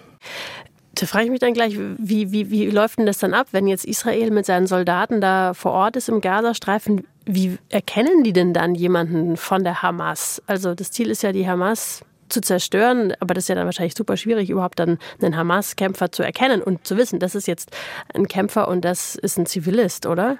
Da 0.95 1.05
frage 1.05 1.25
ich 1.25 1.31
mich 1.31 1.39
dann 1.39 1.53
gleich, 1.53 1.77
wie, 1.77 2.31
wie, 2.31 2.51
wie 2.51 2.65
läuft 2.69 2.99
denn 2.99 3.05
das 3.05 3.17
dann 3.17 3.33
ab, 3.33 3.47
wenn 3.51 3.67
jetzt 3.67 3.85
Israel 3.85 4.29
mit 4.31 4.45
seinen 4.45 4.67
Soldaten 4.67 5.21
da 5.21 5.53
vor 5.53 5.71
Ort 5.71 5.95
ist 5.95 6.09
im 6.09 6.21
Gazastreifen? 6.21 7.07
Wie 7.25 7.57
erkennen 7.69 8.23
die 8.23 8.33
denn 8.33 8.53
dann 8.53 8.73
jemanden 8.75 9.37
von 9.37 9.63
der 9.63 9.81
Hamas? 9.81 10.41
Also 10.47 10.73
das 10.73 10.91
Ziel 10.91 11.09
ist 11.09 11.21
ja, 11.23 11.31
die 11.31 11.47
Hamas 11.47 12.03
zu 12.29 12.41
zerstören, 12.41 13.13
aber 13.19 13.33
das 13.33 13.45
ist 13.45 13.49
ja 13.49 13.55
dann 13.55 13.65
wahrscheinlich 13.65 13.95
super 13.95 14.17
schwierig, 14.17 14.49
überhaupt 14.49 14.79
dann 14.79 14.97
einen 15.21 15.35
Hamas-Kämpfer 15.35 16.11
zu 16.11 16.23
erkennen 16.23 16.61
und 16.61 16.87
zu 16.87 16.97
wissen, 16.97 17.19
das 17.19 17.35
ist 17.35 17.47
jetzt 17.47 17.71
ein 18.13 18.27
Kämpfer 18.27 18.67
und 18.67 18.85
das 18.85 19.15
ist 19.15 19.37
ein 19.37 19.45
Zivilist, 19.45 20.05
oder? 20.05 20.37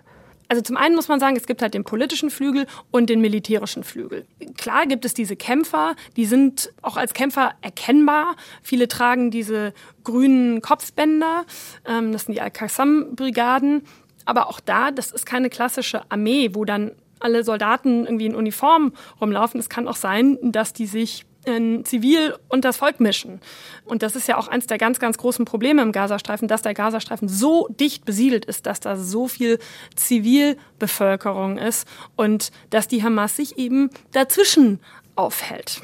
Also 0.52 0.62
zum 0.64 0.76
einen 0.76 0.96
muss 0.96 1.08
man 1.08 1.22
sagen, 1.22 1.38
es 1.38 1.48
gibt 1.48 1.62
halt 1.62 1.74
den 1.74 1.86
politischen 1.86 2.30
Flügel 2.30 2.66
und 2.92 3.10
den 3.10 3.22
militärischen 3.22 3.86
Flügel. 3.86 4.26
Klar 4.58 4.86
gibt 4.86 5.06
es 5.06 5.14
diese 5.14 5.38
Kämpfer, 5.38 5.96
die 6.18 6.26
sind 6.26 6.74
auch 6.82 6.98
als 6.98 7.14
Kämpfer 7.14 7.54
erkennbar. 7.62 8.36
Viele 8.62 8.90
tragen 8.90 9.32
diese 9.32 9.74
grünen 10.04 10.62
Kopfbänder, 10.62 11.46
ähm, 11.88 12.12
das 12.12 12.24
sind 12.24 12.34
die 12.34 12.42
Al-Qassam-Brigaden. 12.42 13.84
Aber 14.26 14.48
auch 14.48 14.60
da, 14.60 14.92
das 14.92 15.12
ist 15.12 15.26
keine 15.26 15.50
klassische 15.50 16.04
Armee, 16.10 16.52
wo 16.54 16.66
dann 16.66 16.92
alle 17.20 17.44
Soldaten 17.44 18.06
irgendwie 18.06 18.26
in 18.26 18.36
Uniform 18.36 18.94
rumlaufen. 19.20 19.60
Es 19.60 19.70
kann 19.70 19.88
auch 19.88 19.96
sein, 19.96 20.38
dass 20.42 20.74
die 20.74 20.88
sich 20.88 21.26
in 21.46 21.84
Zivil 21.86 22.36
und 22.50 22.66
das 22.66 22.78
Volk 22.78 23.00
mischen. 23.00 23.42
Und 23.86 24.04
das 24.04 24.16
ist 24.16 24.28
ja 24.28 24.38
auch 24.38 24.48
eines 24.48 24.68
der 24.68 24.78
ganz, 24.78 25.00
ganz 25.00 25.18
großen 25.18 25.46
Probleme 25.46 25.82
im 25.82 25.92
Gazastreifen, 25.92 26.48
dass 26.48 26.62
der 26.62 26.74
Gazastreifen 26.74 27.28
so 27.28 27.68
dicht 27.70 28.06
besiedelt 28.06 28.46
ist, 28.46 28.66
dass 28.66 28.80
da 28.80 28.96
so 28.96 29.28
viel 29.28 29.58
Zivilbevölkerung 29.96 31.58
ist 31.58 31.88
und 32.16 32.52
dass 32.70 32.88
die 32.88 33.04
Hamas 33.04 33.36
sich 33.36 33.58
eben 33.58 33.90
dazwischen 34.12 34.80
aufhält. 35.16 35.82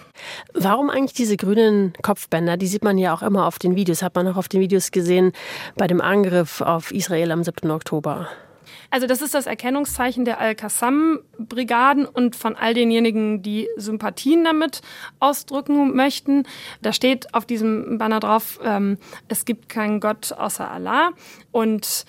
Warum 0.54 0.90
eigentlich 0.90 1.14
diese 1.14 1.38
grünen 1.38 1.94
Kopfbänder? 2.02 2.58
Die 2.58 2.68
sieht 2.68 2.84
man 2.84 2.98
ja 2.98 3.14
auch 3.14 3.22
immer 3.22 3.46
auf 3.46 3.60
den 3.60 3.76
Videos. 3.76 4.02
Hat 4.02 4.16
man 4.16 4.28
auch 4.28 4.38
auf 4.38 4.48
den 4.48 4.62
Videos 4.62 4.92
gesehen 4.92 5.32
bei 5.76 5.88
dem 5.88 6.02
Angriff 6.02 6.62
auf 6.62 6.92
Israel 6.92 7.32
am 7.32 7.44
7. 7.44 7.72
Oktober. 7.72 8.28
Also 8.90 9.08
das 9.08 9.22
ist 9.22 9.34
das 9.34 9.48
Erkennungszeichen 9.48 10.26
der 10.26 10.40
Al-Qassam-Brigaden 10.40 12.06
und 12.06 12.36
von 12.36 12.56
all 12.56 12.74
denjenigen, 12.74 13.42
die 13.42 13.68
Sympathien 13.76 14.44
damit 14.44 14.82
ausdrücken 15.20 15.96
möchten. 15.96 16.44
Da 16.82 16.94
steht 16.94 17.34
auf 17.34 17.46
diesem 17.46 17.98
Banner 17.98 18.20
drauf, 18.20 18.60
ähm, 18.64 18.98
es 19.28 19.46
gibt 19.46 19.70
keinen 19.70 20.00
Gott 20.00 20.32
außer 20.32 20.70
Allah. 20.70 21.12
Und 21.52 22.06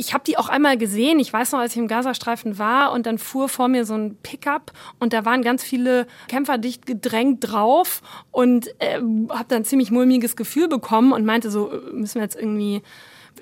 ich 0.00 0.14
habe 0.14 0.24
die 0.26 0.38
auch 0.38 0.48
einmal 0.48 0.78
gesehen. 0.78 1.18
Ich 1.18 1.30
weiß 1.30 1.52
noch, 1.52 1.58
als 1.58 1.72
ich 1.72 1.78
im 1.78 1.86
Gazastreifen 1.86 2.58
war 2.58 2.92
und 2.92 3.04
dann 3.04 3.18
fuhr 3.18 3.50
vor 3.50 3.68
mir 3.68 3.84
so 3.84 3.92
ein 3.92 4.16
Pickup 4.22 4.72
und 4.98 5.12
da 5.12 5.26
waren 5.26 5.42
ganz 5.42 5.62
viele 5.62 6.06
Kämpfer 6.26 6.56
dicht 6.56 6.86
gedrängt 6.86 7.40
drauf 7.40 8.00
und 8.30 8.68
äh, 8.78 8.94
habe 8.94 9.44
dann 9.48 9.58
ein 9.58 9.64
ziemlich 9.66 9.90
mulmiges 9.90 10.36
Gefühl 10.36 10.68
bekommen 10.68 11.12
und 11.12 11.26
meinte 11.26 11.50
so, 11.50 11.70
müssen 11.92 12.14
wir 12.14 12.22
jetzt 12.22 12.36
irgendwie 12.36 12.82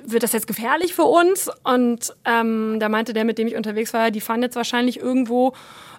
wird 0.05 0.23
das 0.23 0.33
jetzt 0.33 0.47
gefährlich 0.47 0.95
für 0.95 1.05
uns? 1.05 1.51
Und 1.65 2.15
ähm, 2.25 2.79
da 2.81 2.89
meinte 2.89 3.13
der, 3.13 3.25
mit 3.25 3.39
dem 3.39 3.47
ich 3.47 3.57
unterwegs 3.57 3.93
war, 3.95 4.11
die 4.11 4.21
fahren 4.21 4.43
jetzt 4.43 4.57
wahrscheinlich 4.57 4.99
irgendwo 4.99 5.55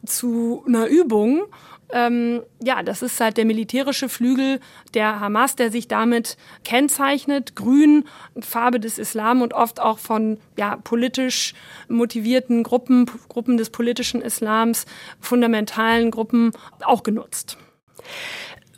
zu 0.06 0.64
einer 0.68 0.88
Übung. 0.88 1.44
Ähm, 1.92 2.44
ja, 2.64 2.84
das 2.84 3.02
ist 3.02 3.20
halt 3.20 3.38
der 3.38 3.46
militärische 3.46 4.10
Flügel 4.10 4.60
der 4.94 5.20
Hamas, 5.20 5.56
der 5.56 5.72
sich 5.72 5.88
damit 5.88 6.38
kennzeichnet. 6.64 7.56
Grün, 7.56 8.06
Farbe 8.40 8.80
des 8.80 8.98
Islam 8.98 9.42
und 9.42 9.54
oft 9.54 9.82
auch 9.82 9.98
von 9.98 10.40
ja, 10.58 10.78
politisch 10.78 11.54
motivierten 11.88 12.64
Gruppen, 12.64 13.10
Gruppen 13.28 13.58
des 13.58 13.72
politischen 13.72 14.22
Islams, 14.22 14.86
fundamentalen 15.20 16.12
Gruppen 16.12 16.52
auch 16.84 17.04
genutzt. 17.04 17.58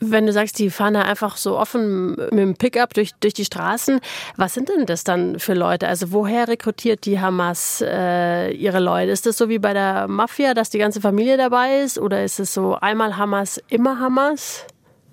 Wenn 0.03 0.25
du 0.25 0.33
sagst, 0.33 0.57
die 0.57 0.71
fahren 0.71 0.95
da 0.95 1.03
einfach 1.03 1.37
so 1.37 1.59
offen 1.59 2.15
mit 2.15 2.39
dem 2.39 2.55
Pickup 2.55 2.95
durch, 2.95 3.11
durch 3.19 3.35
die 3.35 3.45
Straßen, 3.45 3.99
was 4.35 4.55
sind 4.55 4.67
denn 4.69 4.87
das 4.87 5.03
dann 5.03 5.37
für 5.37 5.53
Leute? 5.53 5.87
Also 5.87 6.11
woher 6.11 6.47
rekrutiert 6.47 7.05
die 7.05 7.19
Hamas 7.19 7.83
äh, 7.85 8.51
ihre 8.51 8.79
Leute? 8.79 9.11
Ist 9.11 9.27
das 9.27 9.37
so 9.37 9.47
wie 9.47 9.59
bei 9.59 9.73
der 9.73 10.07
Mafia, 10.07 10.55
dass 10.55 10.71
die 10.71 10.79
ganze 10.79 11.01
Familie 11.01 11.37
dabei 11.37 11.81
ist? 11.81 11.99
Oder 11.99 12.23
ist 12.23 12.39
es 12.39 12.51
so 12.51 12.73
einmal 12.75 13.15
Hamas, 13.15 13.61
immer 13.69 13.99
Hamas? 13.99 14.65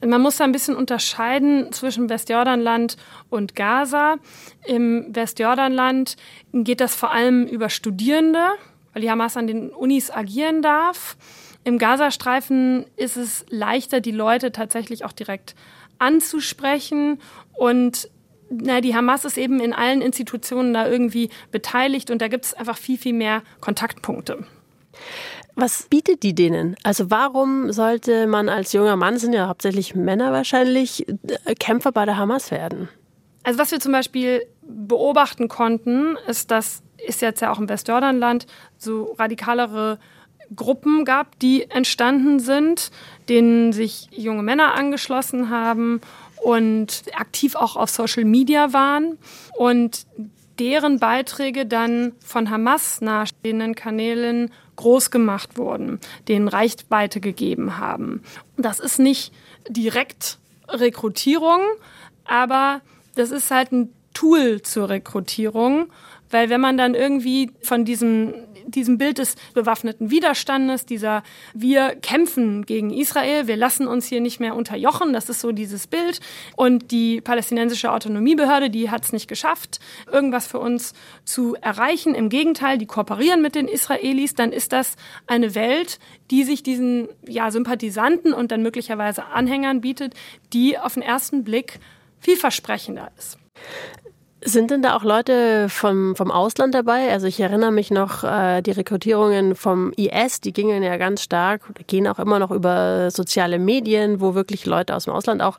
Man 0.05 0.23
muss 0.23 0.39
da 0.39 0.45
ein 0.45 0.53
bisschen 0.53 0.75
unterscheiden 0.75 1.71
zwischen 1.73 2.09
Westjordanland 2.09 2.97
und 3.29 3.55
Gaza. 3.55 4.17
Im 4.65 5.15
Westjordanland 5.15 6.17
geht 6.55 6.81
das 6.81 6.95
vor 6.95 7.11
allem 7.11 7.45
über 7.47 7.69
Studierende, 7.69 8.53
weil 8.95 9.03
die 9.03 9.11
Hamas 9.11 9.37
an 9.37 9.49
den 9.49 9.69
Unis 9.69 10.11
agieren 10.11 10.63
darf. 10.63 11.17
Im 11.69 11.77
Gazastreifen 11.77 12.87
ist 12.97 13.19
es 13.19 13.45
leichter, 13.51 14.01
die 14.01 14.11
Leute 14.11 14.53
tatsächlich 14.53 15.05
auch 15.05 15.13
direkt 15.13 15.55
anzusprechen 15.99 17.21
und 17.53 18.09
na, 18.49 18.81
die 18.81 18.95
Hamas 18.95 19.27
ist 19.27 19.37
eben 19.37 19.61
in 19.61 19.75
allen 19.75 20.01
Institutionen 20.01 20.73
da 20.73 20.89
irgendwie 20.89 21.29
beteiligt 21.51 22.11
und 22.11 22.23
da 22.23 22.29
gibt 22.29 22.47
es 22.47 22.55
einfach 22.55 22.79
viel, 22.79 22.97
viel 22.97 23.13
mehr 23.13 23.43
Kontaktpunkte. 23.61 24.47
Was 25.57 25.83
bietet 25.91 26.23
die 26.23 26.35
denen? 26.35 26.75
Also 26.85 27.11
warum 27.11 27.71
sollte 27.71 28.27
man 28.27 28.49
als 28.49 28.73
junger 28.73 28.97
Mann, 28.97 29.19
sind 29.19 29.35
ja 29.35 29.47
hauptsächlich 29.47 29.95
Männer 29.95 30.33
wahrscheinlich, 30.33 31.07
äh, 31.07 31.55
Kämpfer 31.55 31.93
bei 31.93 32.07
der 32.07 32.17
Hamas 32.17 32.51
werden? 32.51 32.89
Also 33.43 33.59
was 33.59 33.73
wir 33.73 33.81
zum 33.81 33.93
Beispiel 33.93 34.41
beobachten 34.63 35.49
konnten, 35.49 36.17
ist, 36.27 36.51
dass 36.51 36.83
ist 37.07 37.23
jetzt 37.23 37.41
ja 37.41 37.53
auch 37.53 37.59
im 37.59 37.69
Westjordanland 37.69 38.47
so 38.77 39.15
radikalere 39.19 39.99
Gruppen 40.55 41.05
gab, 41.05 41.39
die 41.39 41.71
entstanden 41.71 42.41
sind, 42.41 42.91
denen 43.29 43.73
sich 43.73 44.09
junge 44.11 44.43
Männer 44.43 44.75
angeschlossen 44.75 45.51
haben 45.51 46.01
und 46.43 47.03
aktiv 47.15 47.55
auch 47.55 47.77
auf 47.77 47.91
Social 47.91 48.25
Media 48.25 48.73
waren 48.73 49.19
und 49.57 50.07
deren 50.59 50.99
Beiträge 50.99 51.67
dann 51.67 52.13
von 52.25 52.51
Hamas 52.51 53.01
nahestehenden 53.01 53.75
Kanälen 53.75 54.51
groß 54.77 55.11
gemacht 55.11 55.57
wurden, 55.57 56.01
denen 56.29 56.49
Reichweite 56.49 57.21
gegeben 57.21 57.79
haben. 57.79 58.23
Das 58.57 58.81
ist 58.81 58.99
nicht 58.99 59.33
direkt 59.69 60.39
Rekrutierung, 60.69 61.61
aber 62.25 62.81
das 63.15 63.31
ist 63.31 63.51
halt 63.51 63.73
ein 63.73 63.93
Tool 64.19 64.63
zur 64.63 64.89
Rekrutierung, 64.89 65.93
weil 66.29 66.51
wenn 66.51 66.61
man 66.61 66.77
dann 66.77 66.95
irgendwie 66.95 67.53
von 67.63 67.85
diesem 67.85 68.35
diesem 68.67 68.99
Bild 68.99 69.17
des 69.17 69.37
bewaffneten 69.55 70.11
Widerstandes, 70.11 70.85
dieser 70.85 71.23
wir 71.55 71.95
kämpfen 71.97 72.67
gegen 72.67 72.93
Israel, 72.93 73.47
wir 73.47 73.57
lassen 73.57 73.87
uns 73.87 74.07
hier 74.07 74.21
nicht 74.21 74.41
mehr 74.41 74.55
unterjochen, 74.55 75.13
das 75.13 75.31
ist 75.31 75.41
so 75.41 75.53
dieses 75.53 75.87
Bild. 75.87 76.21
Und 76.55 76.91
die 76.91 77.21
palästinensische 77.21 77.93
Autonomiebehörde, 77.93 78.69
die 78.69 78.91
hat 78.91 79.05
es 79.05 79.13
nicht 79.13 79.29
geschafft, 79.29 79.81
irgendwas 80.11 80.47
für 80.49 80.59
uns 80.59 80.93
zu 81.25 81.55
erreichen. 81.55 82.15
Im 82.15 82.29
Gegenteil, 82.29 82.77
die 82.77 82.87
kooperieren 82.87 83.41
mit 83.41 83.55
den 83.55 83.69
Israelis, 83.69 84.35
dann 84.35 84.53
ist 84.53 84.73
das 84.73 84.97
eine 85.27 85.55
Welt, 85.55 85.99
die 86.31 86.45
sich 86.45 86.63
diesen 86.63 87.09
ja, 87.27 87.51
Sympathisanten 87.51 88.35
und 88.35 88.51
dann 88.53 88.63
möglicherweise 88.63 89.25
Anhängern 89.27 89.81
bietet, 89.81 90.13
die 90.53 90.77
auf 90.77 90.93
den 90.93 91.03
ersten 91.03 91.45
Blick 91.45 91.81
vielversprechender 92.21 93.11
ist. 93.17 93.39
Sind 94.41 94.71
denn 94.71 94.83
da 94.83 94.97
auch 94.97 95.03
Leute 95.03 95.69
vom, 95.69 96.15
vom 96.15 96.31
Ausland 96.31 96.73
dabei? 96.73 97.11
Also 97.11 97.27
ich 97.27 97.41
erinnere 97.41 97.73
mich 97.73 97.91
noch, 97.91 98.23
äh, 98.23 98.63
die 98.63 98.71
Rekrutierungen 98.71 99.57
vom 99.57 99.93
IS, 99.97 100.41
die 100.41 100.53
gingen 100.53 100.83
ja 100.85 100.97
ganz 100.97 101.23
stark, 101.23 101.63
gehen 101.89 102.07
auch 102.07 102.21
immer 102.21 102.39
noch 102.39 102.53
über 102.53 103.11
soziale 103.11 103.59
Medien, 103.59 104.21
wo 104.21 104.35
wirklich 104.35 104.65
Leute 104.65 104.95
aus 104.95 105.05
dem 105.05 105.13
Ausland 105.15 105.43
auch 105.43 105.59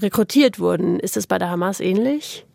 rekrutiert 0.00 0.58
wurden. 0.58 0.98
Ist 0.98 1.18
es 1.18 1.26
bei 1.26 1.36
der 1.38 1.50
Hamas 1.50 1.80
ähnlich? 1.80 2.46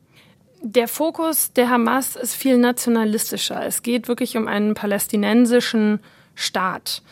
Der 0.64 0.88
Fokus 0.88 1.54
der 1.54 1.70
Hamas 1.70 2.16
ist 2.16 2.36
viel 2.36 2.58
nationalistischer. 2.58 3.64
Es 3.64 3.84
geht 3.84 4.08
wirklich 4.08 4.38
um 4.38 4.48
einen 4.48 4.74
palästinensischen 4.74 6.00
Staat. 6.34 7.04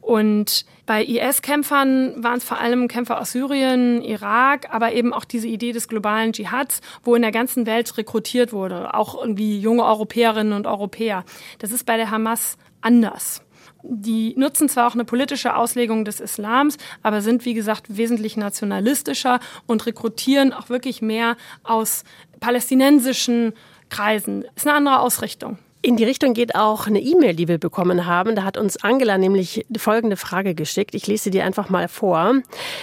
Und 0.00 0.64
bei 0.86 1.02
IS-Kämpfern 1.04 2.22
waren 2.22 2.38
es 2.38 2.44
vor 2.44 2.58
allem 2.58 2.88
Kämpfer 2.88 3.20
aus 3.20 3.32
Syrien, 3.32 4.02
Irak, 4.02 4.68
aber 4.70 4.92
eben 4.92 5.12
auch 5.14 5.24
diese 5.24 5.48
Idee 5.48 5.72
des 5.72 5.88
globalen 5.88 6.32
Dschihads, 6.32 6.80
wo 7.02 7.14
in 7.14 7.22
der 7.22 7.32
ganzen 7.32 7.64
Welt 7.66 7.96
rekrutiert 7.96 8.52
wurde, 8.52 8.92
auch 8.94 9.18
irgendwie 9.18 9.58
junge 9.58 9.84
Europäerinnen 9.84 10.52
und 10.52 10.66
Europäer. 10.66 11.24
Das 11.58 11.72
ist 11.72 11.86
bei 11.86 11.96
der 11.96 12.10
Hamas 12.10 12.58
anders. 12.82 13.42
Die 13.82 14.34
nutzen 14.36 14.68
zwar 14.68 14.88
auch 14.88 14.94
eine 14.94 15.04
politische 15.04 15.56
Auslegung 15.56 16.04
des 16.04 16.20
Islams, 16.20 16.78
aber 17.02 17.20
sind, 17.20 17.44
wie 17.44 17.54
gesagt, 17.54 17.96
wesentlich 17.96 18.36
nationalistischer 18.36 19.40
und 19.66 19.84
rekrutieren 19.86 20.52
auch 20.52 20.68
wirklich 20.68 21.02
mehr 21.02 21.36
aus 21.62 22.04
palästinensischen 22.40 23.52
Kreisen. 23.90 24.44
Ist 24.56 24.66
eine 24.66 24.76
andere 24.76 25.00
Ausrichtung. 25.00 25.58
In 25.84 25.98
die 25.98 26.04
Richtung 26.04 26.32
geht 26.32 26.54
auch 26.54 26.86
eine 26.86 26.98
E-Mail, 26.98 27.36
die 27.36 27.46
wir 27.46 27.58
bekommen 27.58 28.06
haben. 28.06 28.34
Da 28.34 28.42
hat 28.44 28.56
uns 28.56 28.82
Angela 28.82 29.18
nämlich 29.18 29.66
folgende 29.76 30.16
Frage 30.16 30.54
geschickt. 30.54 30.94
Ich 30.94 31.06
lese 31.06 31.24
sie 31.24 31.30
dir 31.30 31.44
einfach 31.44 31.68
mal 31.68 31.88
vor. 31.88 32.36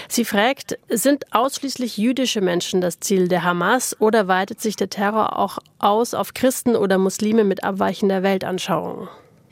Sie 0.07 0.23
fragt, 0.23 0.77
sind 0.87 1.33
ausschließlich 1.33 1.97
jüdische 1.97 2.41
Menschen 2.41 2.79
das 2.79 2.99
Ziel 2.99 3.27
der 3.27 3.43
Hamas 3.43 3.99
oder 3.99 4.27
weitet 4.27 4.61
sich 4.61 4.75
der 4.75 4.91
Terror 4.91 5.39
auch 5.39 5.57
aus 5.79 6.13
auf 6.13 6.35
Christen 6.35 6.75
oder 6.75 6.99
Muslime 6.99 7.43
mit 7.43 7.63
abweichender 7.63 8.21
Weltanschauung? 8.21 9.07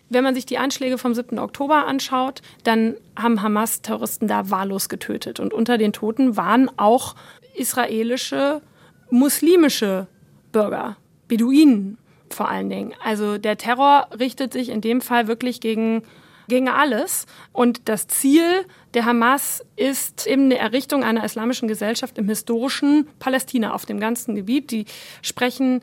Wenn 0.10 0.24
man 0.24 0.36
sich 0.36 0.46
die 0.46 0.60
Anschläge 0.60 1.00
vom 1.00 1.16
7. 1.16 1.40
Oktober 1.40 1.88
anschaut, 1.88 2.44
dann 2.64 2.98
haben 3.16 3.42
Hamas-Terroristen 3.42 4.28
da 4.28 4.52
wahllos 4.52 4.90
getötet. 4.90 5.40
Und 5.40 5.56
unter 5.56 5.80
den 5.80 5.92
Toten 5.92 6.38
waren 6.38 6.70
auch 6.78 7.16
israelische 7.56 8.62
muslimische 9.10 10.06
Bürger, 10.52 10.98
Beduinen 11.28 11.98
vor 12.34 12.50
allen 12.50 12.70
Dingen. 12.70 12.94
Also 13.04 13.38
der 13.38 13.58
Terror 13.58 14.08
richtet 14.20 14.54
sich 14.54 14.70
in 14.70 14.82
dem 14.82 15.02
Fall 15.02 15.28
wirklich 15.28 15.62
gegen 15.62 16.04
gegen 16.50 16.68
alles. 16.68 17.28
Und 17.54 17.88
das 17.88 18.08
Ziel 18.08 18.66
der 18.94 19.06
Hamas 19.06 19.64
ist 19.78 20.28
eben 20.28 20.46
eine 20.46 20.58
Errichtung 20.58 21.04
einer 21.04 21.24
islamischen 21.24 21.70
Gesellschaft 21.70 22.18
im 22.18 22.28
historischen 22.28 23.08
Palästina 23.20 23.74
auf 23.74 23.86
dem 23.86 24.02
ganzen 24.02 24.36
Gebiet. 24.36 24.72
Die 24.72 24.86
sprechen 25.22 25.82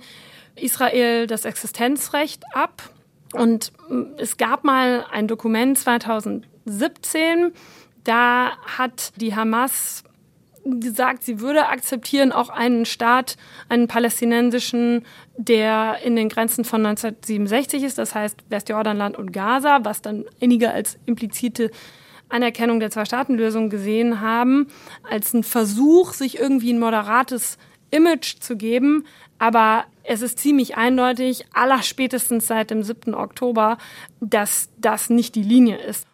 Israel 0.57 1.27
das 1.27 1.47
Existenzrecht 1.47 2.43
ab. 2.53 2.83
Und 3.33 3.73
es 4.19 4.37
gab 4.37 4.65
mal 4.65 5.07
ein 5.11 5.29
Dokument 5.29 5.79
2017, 5.79 7.53
da 8.05 8.57
hat 8.79 9.13
die 9.17 9.35
Hamas 9.35 10.05
gesagt, 10.81 11.23
sie 11.23 11.41
würde 11.41 11.67
akzeptieren 11.69 12.33
auch 12.33 12.49
einen 12.49 12.85
Staat, 12.85 13.37
einen 13.69 13.89
palästinensischen, 13.89 15.05
der 15.37 15.99
in 16.05 16.17
den 16.17 16.29
Grenzen 16.29 16.65
von 16.65 16.85
1967 16.85 17.83
ist, 17.83 17.99
das 17.99 18.15
heißt 18.15 18.45
Westjordanland 18.49 19.17
und 19.17 19.33
Gaza, 19.33 19.81
was 19.83 20.03
dann 20.03 20.25
einige 20.41 20.71
als 20.71 20.99
implizite 21.07 21.71
Anerkennung 22.29 22.81
der 22.81 22.91
Zwei-Staaten-Lösung 22.91 23.71
gesehen 23.71 24.21
haben, 24.21 24.69
als 25.09 25.33
ein 25.33 25.45
Versuch, 25.45 26.13
sich 26.13 26.39
irgendwie 26.39 26.73
ein 26.73 26.81
moderates 26.81 27.59
Image 27.91 28.41
zu 28.41 28.57
geben. 28.57 29.07
Aber 29.39 29.85
es 30.03 30.23
ist 30.23 30.39
ziemlich 30.39 30.77
eindeutig, 30.77 31.47
aller 31.53 31.83
spätestens 31.83 32.47
seit 32.47 32.71
dem 32.71 32.83
7. 32.83 33.15
Oktober, 33.15 33.79
dass 34.21 34.71
das 34.79 35.11
nicht 35.11 35.35
die 35.35 35.43
Linie 35.43 35.77
ist. 35.77 36.07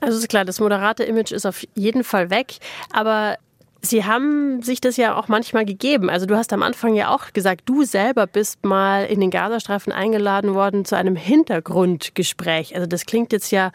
Also 0.00 0.18
ist 0.18 0.28
klar, 0.28 0.44
das 0.44 0.60
moderate 0.60 1.04
Image 1.04 1.32
ist 1.32 1.46
auf 1.46 1.64
jeden 1.74 2.04
Fall 2.04 2.30
weg. 2.30 2.58
Aber 2.92 3.38
Sie 3.80 4.04
haben 4.04 4.60
sich 4.62 4.80
das 4.80 4.96
ja 4.96 5.16
auch 5.16 5.28
manchmal 5.28 5.64
gegeben. 5.64 6.10
Also 6.10 6.26
du 6.26 6.36
hast 6.36 6.52
am 6.52 6.62
Anfang 6.62 6.94
ja 6.94 7.14
auch 7.14 7.32
gesagt, 7.32 7.62
du 7.66 7.84
selber 7.84 8.26
bist 8.26 8.64
mal 8.64 9.04
in 9.04 9.20
den 9.20 9.30
Gazastreifen 9.30 9.92
eingeladen 9.92 10.54
worden 10.54 10.84
zu 10.84 10.96
einem 10.96 11.14
Hintergrundgespräch. 11.14 12.74
Also 12.74 12.86
das 12.86 13.06
klingt 13.06 13.32
jetzt 13.32 13.52
ja 13.52 13.70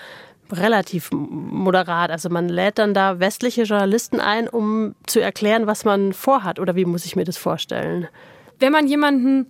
relativ 0.51 1.09
moderat. 1.11 2.11
Also 2.11 2.29
man 2.29 2.49
lädt 2.49 2.79
dann 2.79 2.93
da 2.93 3.19
westliche 3.19 3.63
Journalisten 3.63 4.19
ein, 4.19 4.49
um 4.49 4.95
zu 5.07 5.21
erklären, 5.21 5.67
was 5.67 5.85
man 5.85 6.13
vorhat. 6.13 6.59
Oder 6.59 6.75
wie 6.75 6.85
muss 6.85 7.05
ich 7.05 7.15
mir 7.15 7.23
das 7.23 7.37
vorstellen? 7.37 8.07
Wenn 8.59 8.71
man 8.71 8.87
jemanden, 8.87 9.47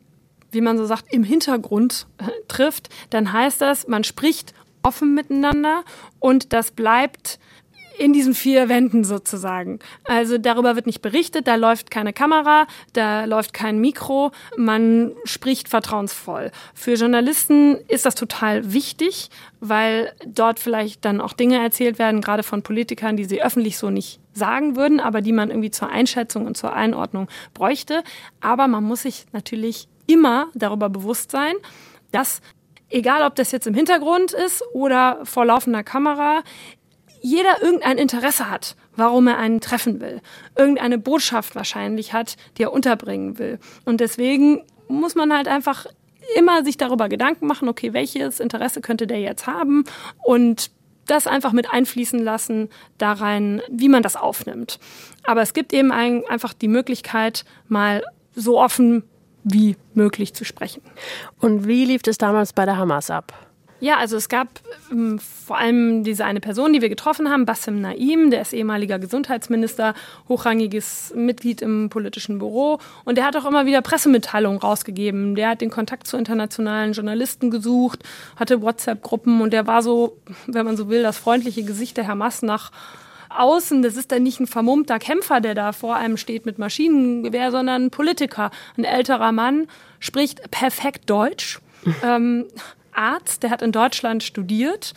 wie 0.51 0.61
man 0.61 0.77
so 0.77 0.85
sagt, 0.85 1.11
im 1.11 1.23
Hintergrund 1.23 2.07
äh, 2.19 2.25
trifft, 2.47 2.89
dann 3.09 3.33
heißt 3.33 3.59
das, 3.59 3.87
man 3.87 4.03
spricht 4.03 4.53
offen 4.83 5.15
miteinander 5.15 5.83
und 6.19 6.53
das 6.53 6.71
bleibt 6.71 7.39
in 7.97 8.13
diesen 8.13 8.33
vier 8.33 8.69
Wänden 8.69 9.03
sozusagen. 9.03 9.79
Also 10.05 10.37
darüber 10.37 10.75
wird 10.75 10.85
nicht 10.85 11.01
berichtet, 11.01 11.47
da 11.47 11.55
läuft 11.55 11.91
keine 11.91 12.13
Kamera, 12.13 12.67
da 12.93 13.25
läuft 13.25 13.53
kein 13.53 13.79
Mikro, 13.79 14.31
man 14.57 15.11
spricht 15.23 15.69
vertrauensvoll. 15.69 16.51
Für 16.73 16.93
Journalisten 16.93 17.77
ist 17.87 18.05
das 18.05 18.15
total 18.15 18.73
wichtig, 18.73 19.29
weil 19.59 20.11
dort 20.25 20.59
vielleicht 20.59 21.05
dann 21.05 21.21
auch 21.21 21.33
Dinge 21.33 21.61
erzählt 21.61 21.99
werden, 21.99 22.21
gerade 22.21 22.43
von 22.43 22.63
Politikern, 22.63 23.17
die 23.17 23.25
sie 23.25 23.41
öffentlich 23.41 23.77
so 23.77 23.89
nicht 23.89 24.19
sagen 24.33 24.75
würden, 24.75 24.99
aber 24.99 25.21
die 25.21 25.31
man 25.31 25.49
irgendwie 25.49 25.71
zur 25.71 25.89
Einschätzung 25.89 26.45
und 26.45 26.57
zur 26.57 26.73
Einordnung 26.73 27.27
bräuchte. 27.53 28.03
Aber 28.41 28.67
man 28.67 28.83
muss 28.83 29.03
sich 29.03 29.25
natürlich 29.31 29.87
immer 30.07 30.47
darüber 30.53 30.89
bewusst 30.89 31.31
sein, 31.31 31.53
dass 32.11 32.41
egal 32.89 33.23
ob 33.23 33.35
das 33.35 33.51
jetzt 33.51 33.67
im 33.67 33.73
Hintergrund 33.73 34.33
ist 34.33 34.63
oder 34.73 35.19
vor 35.23 35.45
laufender 35.45 35.83
Kamera, 35.83 36.43
jeder 37.23 37.61
irgendein 37.61 37.97
Interesse 37.97 38.49
hat, 38.49 38.75
warum 38.95 39.27
er 39.27 39.37
einen 39.37 39.61
treffen 39.61 40.01
will. 40.01 40.21
Irgendeine 40.57 40.97
Botschaft 40.99 41.55
wahrscheinlich 41.55 42.13
hat, 42.13 42.35
die 42.57 42.63
er 42.63 42.73
unterbringen 42.73 43.39
will. 43.39 43.59
Und 43.85 44.01
deswegen 44.01 44.63
muss 44.89 45.15
man 45.15 45.33
halt 45.33 45.47
einfach 45.47 45.87
immer 46.35 46.63
sich 46.63 46.77
darüber 46.77 47.09
Gedanken 47.09 47.47
machen, 47.47 47.69
okay, 47.69 47.93
welches 47.93 48.39
Interesse 48.39 48.81
könnte 48.81 49.07
der 49.07 49.19
jetzt 49.19 49.47
haben 49.47 49.85
und 50.21 50.69
das 51.05 51.25
einfach 51.27 51.51
mit 51.51 51.71
einfließen 51.71 52.19
lassen 52.19 52.69
da 52.97 53.13
rein, 53.13 53.61
wie 53.69 53.89
man 53.89 54.03
das 54.03 54.15
aufnimmt. 54.15 54.79
Aber 55.23 55.41
es 55.41 55.53
gibt 55.53 55.73
eben 55.73 55.91
ein, 55.91 56.23
einfach 56.27 56.53
die 56.53 56.67
Möglichkeit, 56.67 57.45
mal 57.67 58.03
so 58.35 58.59
offen 58.59 59.03
wie 59.43 59.75
möglich 59.93 60.33
zu 60.33 60.45
sprechen. 60.45 60.81
Und 61.39 61.67
wie 61.67 61.85
lief 61.85 62.01
es 62.05 62.17
damals 62.17 62.53
bei 62.53 62.65
der 62.65 62.77
Hamas 62.77 63.09
ab? 63.09 63.33
Ja, 63.83 63.97
also 63.97 64.15
es 64.15 64.29
gab 64.29 64.47
ähm, 64.93 65.19
vor 65.19 65.57
allem 65.57 66.05
diese 66.05 66.23
eine 66.23 66.39
Person, 66.39 66.71
die 66.71 66.81
wir 66.81 66.87
getroffen 66.87 67.29
haben, 67.29 67.45
Bassem 67.45 67.81
Naim, 67.81 68.31
der 68.31 68.39
ist 68.39 68.53
ehemaliger 68.53 68.97
Gesundheitsminister, 68.97 69.93
hochrangiges 70.29 71.11
Mitglied 71.17 71.61
im 71.61 71.89
politischen 71.89 72.39
Büro 72.39 72.79
und 73.03 73.17
der 73.17 73.25
hat 73.25 73.35
auch 73.35 73.43
immer 73.43 73.65
wieder 73.65 73.81
Pressemitteilungen 73.81 74.61
rausgegeben. 74.61 75.35
Der 75.35 75.49
hat 75.49 75.59
den 75.59 75.69
Kontakt 75.69 76.07
zu 76.07 76.15
internationalen 76.15 76.93
Journalisten 76.93 77.51
gesucht, 77.51 78.03
hatte 78.37 78.61
WhatsApp-Gruppen 78.61 79.41
und 79.41 79.51
der 79.51 79.67
war 79.67 79.83
so, 79.83 80.15
wenn 80.47 80.65
man 80.65 80.77
so 80.77 80.87
will, 80.87 81.03
das 81.03 81.17
freundliche 81.17 81.63
Gesicht 81.63 81.97
der 81.97 82.07
Hamas 82.07 82.41
nach 82.41 82.71
außen, 83.31 83.81
das 83.81 83.97
ist 83.97 84.13
dann 84.13 84.23
nicht 84.23 84.39
ein 84.39 84.47
vermummter 84.47 84.97
Kämpfer, 84.97 85.41
der 85.41 85.55
da 85.55 85.73
vor 85.73 85.97
einem 85.97 86.15
steht 86.15 86.45
mit 86.45 86.57
Maschinengewehr, 86.57 87.51
sondern 87.51 87.87
ein 87.87 87.91
Politiker, 87.91 88.49
ein 88.77 88.85
älterer 88.85 89.33
Mann, 89.33 89.67
spricht 89.99 90.51
perfekt 90.51 91.09
Deutsch. 91.09 91.59
ähm, 92.01 92.45
Arzt, 92.95 93.43
der 93.43 93.49
hat 93.49 93.61
in 93.61 93.71
Deutschland 93.71 94.23
studiert 94.23 94.93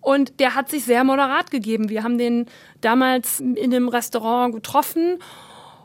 und 0.00 0.40
der 0.40 0.54
hat 0.54 0.70
sich 0.70 0.84
sehr 0.84 1.04
moderat 1.04 1.50
gegeben. 1.50 1.88
Wir 1.88 2.02
haben 2.02 2.18
den 2.18 2.46
damals 2.80 3.40
in 3.40 3.56
einem 3.56 3.88
Restaurant 3.88 4.54
getroffen 4.54 5.18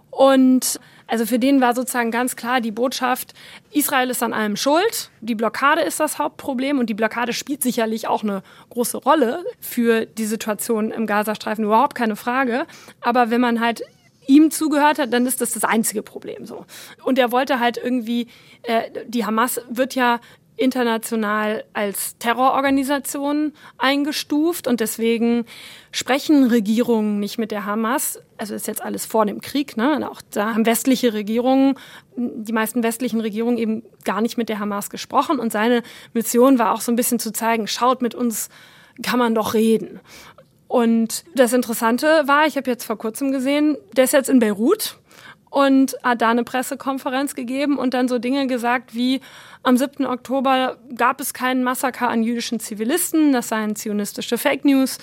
und 0.09 0.79
also 1.07 1.25
für 1.25 1.37
den 1.37 1.61
war 1.61 1.75
sozusagen 1.75 2.09
ganz 2.09 2.35
klar 2.35 2.61
die 2.61 2.71
Botschaft, 2.71 3.33
Israel 3.71 4.09
ist 4.09 4.23
an 4.23 4.33
allem 4.33 4.55
schuld, 4.55 5.11
die 5.21 5.35
Blockade 5.35 5.81
ist 5.81 5.99
das 5.99 6.17
Hauptproblem 6.17 6.79
und 6.79 6.89
die 6.89 6.93
Blockade 6.93 7.33
spielt 7.33 7.61
sicherlich 7.61 8.07
auch 8.07 8.23
eine 8.23 8.41
große 8.69 8.97
Rolle 8.97 9.43
für 9.59 10.05
die 10.05 10.25
Situation 10.25 10.91
im 10.91 11.05
Gazastreifen, 11.05 11.65
überhaupt 11.65 11.95
keine 11.95 12.15
Frage. 12.15 12.65
Aber 13.01 13.29
wenn 13.29 13.41
man 13.41 13.59
halt 13.59 13.83
ihm 14.27 14.49
zugehört 14.49 14.97
hat, 14.97 15.13
dann 15.13 15.27
ist 15.27 15.41
das 15.41 15.51
das 15.51 15.63
einzige 15.63 16.01
Problem 16.01 16.45
so. 16.45 16.65
Und 17.03 17.19
er 17.19 17.31
wollte 17.31 17.59
halt 17.59 17.77
irgendwie, 17.77 18.27
äh, 18.63 18.83
die 19.07 19.25
Hamas 19.25 19.61
wird 19.69 19.93
ja 19.93 20.19
international 20.57 21.65
als 21.73 22.17
Terrororganisation 22.17 23.53
eingestuft 23.77 24.67
und 24.67 24.79
deswegen 24.79 25.45
sprechen 25.91 26.45
Regierungen 26.45 27.19
nicht 27.19 27.37
mit 27.37 27.51
der 27.51 27.65
Hamas. 27.65 28.21
Also 28.37 28.55
ist 28.55 28.67
jetzt 28.67 28.81
alles 28.81 29.05
vor 29.05 29.25
dem 29.25 29.41
Krieg. 29.41 29.75
Ne? 29.77 30.09
Auch 30.09 30.21
da 30.31 30.53
haben 30.53 30.65
westliche 30.65 31.13
Regierungen, 31.13 31.75
die 32.15 32.53
meisten 32.53 32.83
westlichen 32.83 33.19
Regierungen 33.19 33.57
eben 33.57 33.83
gar 34.03 34.21
nicht 34.21 34.37
mit 34.37 34.49
der 34.49 34.59
Hamas 34.59 34.89
gesprochen. 34.89 35.39
Und 35.39 35.51
seine 35.51 35.83
Mission 36.13 36.57
war 36.57 36.73
auch 36.73 36.81
so 36.81 36.91
ein 36.91 36.95
bisschen 36.95 37.19
zu 37.19 37.33
zeigen, 37.33 37.67
schaut 37.67 38.01
mit 38.01 38.15
uns, 38.15 38.49
kann 39.03 39.19
man 39.19 39.35
doch 39.35 39.53
reden. 39.53 39.99
Und 40.67 41.25
das 41.35 41.53
Interessante 41.53 42.23
war, 42.25 42.47
ich 42.47 42.57
habe 42.57 42.69
jetzt 42.69 42.85
vor 42.85 42.97
kurzem 42.97 43.31
gesehen, 43.31 43.77
der 43.95 44.05
ist 44.05 44.13
jetzt 44.13 44.29
in 44.29 44.39
Beirut 44.39 44.97
und 45.49 45.95
hat 46.03 46.21
da 46.21 46.31
eine 46.31 46.43
Pressekonferenz 46.43 47.35
gegeben 47.35 47.77
und 47.77 47.93
dann 47.93 48.07
so 48.07 48.19
Dinge 48.19 48.47
gesagt 48.47 48.93
wie, 48.93 49.21
am 49.63 49.77
7. 49.77 50.05
Oktober 50.05 50.77
gab 50.95 51.21
es 51.21 51.33
keinen 51.33 51.63
Massaker 51.63 52.09
an 52.09 52.23
jüdischen 52.23 52.59
Zivilisten, 52.59 53.31
das 53.31 53.49
seien 53.49 53.75
zionistische 53.75 54.37
Fake 54.37 54.65
News. 54.65 54.97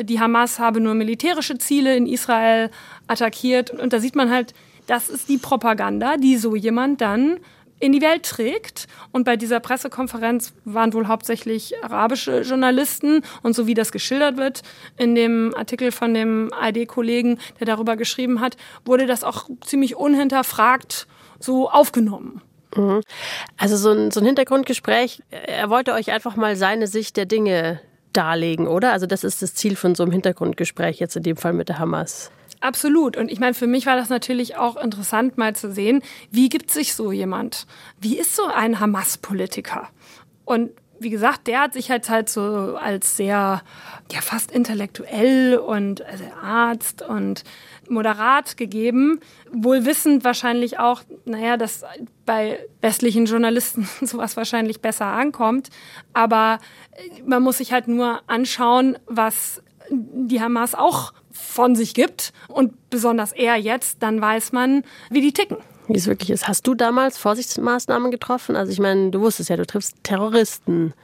Die 0.00 0.20
Hamas 0.20 0.58
habe 0.58 0.80
nur 0.80 0.94
militärische 0.94 1.58
Ziele 1.58 1.96
in 1.96 2.06
Israel 2.06 2.70
attackiert. 3.06 3.70
Und 3.70 3.92
da 3.92 4.00
sieht 4.00 4.16
man 4.16 4.30
halt, 4.30 4.54
das 4.86 5.08
ist 5.08 5.28
die 5.28 5.38
Propaganda, 5.38 6.16
die 6.16 6.36
so 6.36 6.56
jemand 6.56 7.00
dann 7.00 7.38
in 7.80 7.92
die 7.92 8.00
Welt 8.00 8.24
trägt. 8.24 8.86
Und 9.12 9.24
bei 9.24 9.36
dieser 9.36 9.60
Pressekonferenz 9.60 10.52
waren 10.64 10.92
wohl 10.92 11.08
hauptsächlich 11.08 11.74
arabische 11.82 12.40
Journalisten. 12.42 13.22
Und 13.42 13.54
so 13.54 13.66
wie 13.66 13.74
das 13.74 13.92
geschildert 13.92 14.36
wird 14.36 14.62
in 14.96 15.14
dem 15.14 15.54
Artikel 15.56 15.92
von 15.92 16.14
dem 16.14 16.50
ID-Kollegen, 16.60 17.38
der 17.60 17.66
darüber 17.66 17.96
geschrieben 17.96 18.40
hat, 18.40 18.56
wurde 18.84 19.06
das 19.06 19.24
auch 19.24 19.48
ziemlich 19.64 19.96
unhinterfragt 19.96 21.06
so 21.38 21.68
aufgenommen. 21.68 22.40
Mhm. 22.76 23.02
Also 23.56 23.76
so 23.76 23.92
ein, 23.92 24.10
so 24.10 24.20
ein 24.20 24.26
Hintergrundgespräch, 24.26 25.22
er 25.30 25.70
wollte 25.70 25.92
euch 25.92 26.10
einfach 26.12 26.36
mal 26.36 26.56
seine 26.56 26.86
Sicht 26.86 27.16
der 27.16 27.26
Dinge 27.26 27.80
darlegen, 28.12 28.66
oder? 28.66 28.92
Also 28.92 29.06
das 29.06 29.24
ist 29.24 29.42
das 29.42 29.54
Ziel 29.54 29.76
von 29.76 29.94
so 29.94 30.02
einem 30.02 30.12
Hintergrundgespräch 30.12 30.98
jetzt 31.00 31.16
in 31.16 31.22
dem 31.22 31.36
Fall 31.36 31.52
mit 31.52 31.68
der 31.68 31.78
Hamas. 31.78 32.30
Absolut. 32.64 33.18
Und 33.18 33.30
ich 33.30 33.40
meine, 33.40 33.52
für 33.52 33.66
mich 33.66 33.84
war 33.84 33.94
das 33.94 34.08
natürlich 34.08 34.56
auch 34.56 34.76
interessant, 34.76 35.36
mal 35.36 35.54
zu 35.54 35.70
sehen, 35.70 36.00
wie 36.30 36.48
gibt 36.48 36.70
sich 36.70 36.94
so 36.94 37.12
jemand? 37.12 37.66
Wie 38.00 38.16
ist 38.16 38.34
so 38.34 38.46
ein 38.46 38.80
Hamas-Politiker? 38.80 39.90
Und 40.46 40.70
wie 40.98 41.10
gesagt, 41.10 41.46
der 41.46 41.60
hat 41.60 41.74
sich 41.74 41.90
halt 41.90 42.08
halt 42.08 42.30
so 42.30 42.78
als 42.80 43.18
sehr, 43.18 43.60
ja, 44.10 44.20
fast 44.22 44.50
intellektuell 44.50 45.58
und 45.58 46.00
also 46.06 46.24
Arzt 46.42 47.02
und 47.02 47.44
moderat 47.90 48.56
gegeben, 48.56 49.20
wohl 49.52 49.84
wissend 49.84 50.24
wahrscheinlich 50.24 50.78
auch, 50.78 51.02
naja, 51.26 51.58
dass 51.58 51.84
bei 52.24 52.66
westlichen 52.80 53.26
Journalisten 53.26 53.86
sowas 54.00 54.38
wahrscheinlich 54.38 54.80
besser 54.80 55.04
ankommt. 55.04 55.68
Aber 56.14 56.60
man 57.26 57.42
muss 57.42 57.58
sich 57.58 57.74
halt 57.74 57.88
nur 57.88 58.22
anschauen, 58.26 58.96
was 59.04 59.62
die 59.90 60.40
Hamas 60.40 60.74
auch 60.74 61.12
von 61.34 61.74
sich 61.74 61.94
gibt 61.94 62.32
und 62.48 62.90
besonders 62.90 63.32
er 63.32 63.56
jetzt, 63.56 64.02
dann 64.02 64.20
weiß 64.20 64.52
man, 64.52 64.84
wie 65.10 65.20
die 65.20 65.32
ticken. 65.32 65.58
Wie 65.88 65.98
es 65.98 66.06
wirklich 66.06 66.30
ist. 66.30 66.48
Hast 66.48 66.66
du 66.66 66.74
damals 66.74 67.18
Vorsichtsmaßnahmen 67.18 68.10
getroffen? 68.10 68.56
Also 68.56 68.72
ich 68.72 68.78
meine, 68.78 69.10
du 69.10 69.20
wusstest 69.20 69.50
ja, 69.50 69.56
du 69.56 69.66
triffst 69.66 69.96
Terroristen. 70.02 70.94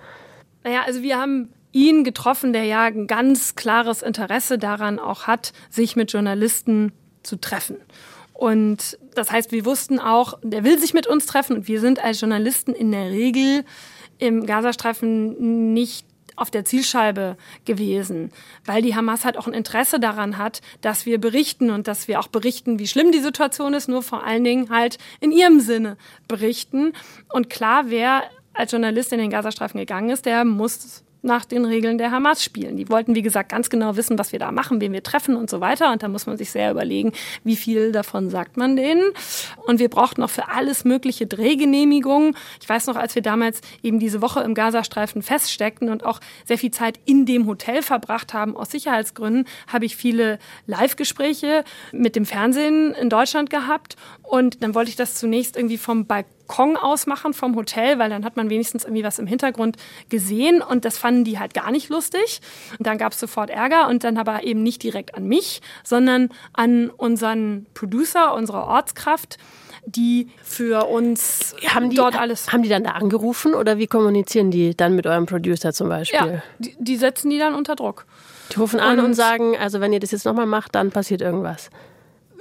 Naja, 0.65 0.83
also 0.87 1.03
wir 1.03 1.19
haben 1.19 1.53
ihn 1.73 2.05
getroffen, 2.05 2.53
der 2.53 2.65
ja 2.65 2.85
ein 2.85 3.07
ganz 3.07 3.57
klares 3.57 4.03
Interesse 4.03 4.59
daran 4.59 4.99
auch 4.99 5.27
hat, 5.27 5.53
sich 5.69 5.97
mit 5.97 6.13
Journalisten 6.13 6.93
zu 7.23 7.37
treffen. 7.37 7.77
Und 8.33 8.99
das 9.15 9.31
heißt, 9.31 9.53
wir 9.53 9.67
wussten 9.67 9.99
auch, 9.99 10.39
der 10.43 10.65
will 10.65 10.79
sich 10.79 10.95
mit 10.95 11.07
uns 11.07 11.27
treffen 11.27 11.57
und 11.57 11.69
wir 11.69 11.81
sind 11.81 12.03
als 12.03 12.21
Journalisten 12.21 12.73
in 12.73 12.91
der 12.91 13.11
Regel 13.11 13.65
im 14.19 14.47
Gazastreifen 14.47 15.75
nicht 15.75 16.07
auf 16.41 16.51
der 16.51 16.65
Zielscheibe 16.65 17.37
gewesen, 17.65 18.33
weil 18.65 18.83
die 18.83 18.97
Hamas 18.97 19.25
halt 19.25 19.37
auch 19.37 19.47
ein 19.47 19.53
Interesse 19.53 20.01
daran 20.01 20.39
hat, 20.39 20.63
dass 20.81 21.07
wir 21.07 21.21
berichten 21.21 21.71
und 21.71 21.87
dass 21.87 22.09
wir 22.09 22.19
auch 22.19 22.29
berichten, 22.29 22.79
wie 22.79 22.89
schlimm 22.89 23.13
die 23.13 23.21
Situation 23.21 23.75
ist, 23.75 23.89
nur 23.89 24.03
vor 24.03 24.25
allen 24.25 24.45
Dingen 24.45 24.71
halt 24.71 24.99
in 25.21 25.33
ihrem 25.33 25.61
Sinne 25.61 25.97
berichten. 26.29 26.95
Und 27.33 27.51
klar, 27.51 27.85
wer 27.89 28.23
als 28.55 28.73
Journalist 28.73 29.13
in 29.13 29.19
den 29.19 29.31
Gazastreifen 29.31 29.79
gegangen 29.79 30.11
ist, 30.11 30.27
der 30.27 30.45
muss 30.45 31.05
nach 31.23 31.45
den 31.45 31.65
Regeln 31.65 31.99
der 31.99 32.11
Hamas 32.11 32.43
spielen. 32.43 32.77
Die 32.77 32.89
wollten, 32.89 33.15
wie 33.15 33.23
gesagt, 33.23 33.51
ganz 33.51 33.71
genau 33.71 33.97
wissen, 33.97 34.19
was 34.19 34.33
wir 34.33 34.39
da 34.39 34.53
machen, 34.53 34.81
wen 34.81 34.93
wir 34.93 35.03
treffen 35.03 35.37
und 35.37 35.51
so 35.51 35.61
weiter. 35.61 35.93
Und 35.93 36.03
da 36.03 36.09
muss 36.09 36.27
man 36.27 36.37
sich 36.37 36.51
sehr 36.51 36.71
überlegen, 36.71 37.13
wie 37.45 37.57
viel 37.57 37.93
davon 37.93 38.31
sagt 38.31 38.57
man 38.57 38.77
denen. 38.77 39.13
Und 39.67 39.79
wir 39.79 39.89
brauchten 39.89 40.23
auch 40.23 40.31
für 40.31 40.49
alles 40.49 40.85
mögliche 40.85 41.27
Drehgenehmigungen. 41.27 42.37
Ich 42.61 42.69
weiß 42.69 42.87
noch, 42.87 42.97
als 42.97 43.15
wir 43.15 43.23
damals 43.23 43.61
eben 43.83 43.99
diese 43.99 44.23
Woche 44.23 44.41
im 44.41 44.55
Gazastreifen 44.55 45.23
feststeckten 45.23 45.91
und 45.91 46.05
auch 46.05 46.21
sehr 46.45 46.59
viel 46.59 46.71
Zeit 46.71 46.99
in 47.05 47.27
dem 47.27 47.47
Hotel 47.47 47.83
verbracht 47.83 48.35
haben, 48.35 48.57
aus 48.57 48.71
Sicherheitsgründen, 48.71 49.47
habe 49.67 49.85
ich 49.85 49.97
viele 49.97 50.39
Live-Gespräche 50.67 51.65
mit 51.93 52.17
dem 52.17 52.25
Fernsehen 52.25 52.95
in 52.95 53.11
Deutschland 53.11 53.51
gehabt. 53.51 53.97
Und 54.23 54.63
dann 54.63 54.75
wollte 54.75 54.91
ich 54.91 54.97
das 54.97 55.15
zunächst 55.15 55.57
irgendwie 55.57 55.79
vom 55.79 56.07
Balkon 56.07 56.40
Balkon 56.51 56.77
ausmachen 56.77 57.33
vom 57.33 57.55
Hotel, 57.55 57.99
weil 57.99 58.11
dann 58.11 58.25
hat 58.25 58.37
man 58.37 58.51
wenigstens 58.51 58.85
irgendwie 58.85 59.05
was 59.05 59.19
im 59.19 59.27
Hintergrund 59.27 59.77
gesehen 60.09 60.63
und 60.63 60.85
das 60.85 60.99
fanden 60.99 61.25
die 61.25 61.39
halt 61.39 61.55
gar 61.55 61.71
nicht 61.71 61.89
lustig. 61.89 62.41
Und 62.79 62.87
dann 62.87 62.99
gab 62.99 63.13
es 63.13 63.21
sofort 63.21 63.51
Ärger 63.51 63.89
und 63.89 64.05
dann 64.05 64.19
aber 64.19 64.43
eben 64.43 64.63
nicht 64.63 64.83
direkt 64.83 65.15
an 65.15 65.25
mich, 65.25 65.61
sondern 65.85 66.31
an 66.53 66.91
unseren 66.91 67.67
Producer, 67.75 68.35
unsere 68.35 68.65
Ortskraft 68.65 69.39
die 69.87 70.29
für 70.43 70.89
uns 70.89 71.57
haben 71.67 71.89
die, 71.89 71.97
dort 71.97 72.15
alles. 72.15 72.53
Haben 72.53 72.63
die 72.63 72.69
dann 72.69 72.85
da 72.85 72.91
angerufen 72.91 73.55
oder 73.55 73.79
wie 73.79 73.87
kommunizieren 73.87 74.51
die 74.51 74.77
dann 74.77 74.95
mit 74.95 75.07
eurem 75.07 75.25
Producer 75.25 75.73
zum 75.73 75.89
Beispiel? 75.89 76.19
Ja, 76.19 76.43
die, 76.59 76.77
die 76.79 76.97
setzen 76.97 77.31
die 77.31 77.39
dann 77.39 77.55
unter 77.55 77.77
Druck. 77.77 78.05
Die 78.53 78.59
rufen 78.59 78.79
an 78.79 78.99
und, 78.99 79.07
und 79.07 79.15
sagen, 79.15 79.57
also 79.57 79.81
wenn 79.81 79.95
ihr 79.95 79.99
das 79.99 80.11
jetzt 80.11 80.27
nochmal 80.27 80.45
macht, 80.45 80.75
dann 80.75 80.91
passiert 80.91 81.23
irgendwas. 81.23 81.71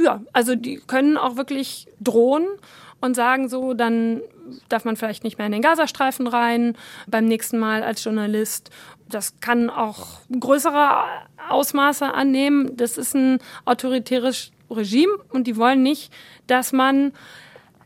Ja, 0.02 0.22
also 0.34 0.56
die 0.56 0.82
können 0.86 1.16
auch 1.16 1.38
wirklich 1.38 1.88
drohen 2.02 2.46
und 3.02 3.16
sagen 3.16 3.50
so, 3.50 3.74
dann 3.74 4.22
darf 4.68 4.86
man 4.86 4.96
vielleicht 4.96 5.24
nicht 5.24 5.38
mehr 5.38 5.48
in 5.48 5.54
den 5.54 5.62
Gazastreifen 5.62 6.28
rein 6.28 6.76
beim 7.08 7.26
nächsten 7.26 7.60
Mal 7.60 7.84
als 7.84 8.04
Journalist. 8.04 8.70
Das 9.08 9.40
kann 9.40 9.70
auch 9.70 10.20
größere 10.38 11.04
Ausmaße 11.50 12.14
annehmen. 12.14 12.76
Das 12.78 12.98
ist 12.98 13.16
ein 13.16 13.40
autoritäres 13.66 14.52
Regime 14.70 15.14
und 15.30 15.48
die 15.48 15.58
wollen 15.58 15.82
nicht, 15.82 16.12
dass 16.48 16.72
man 16.72 17.12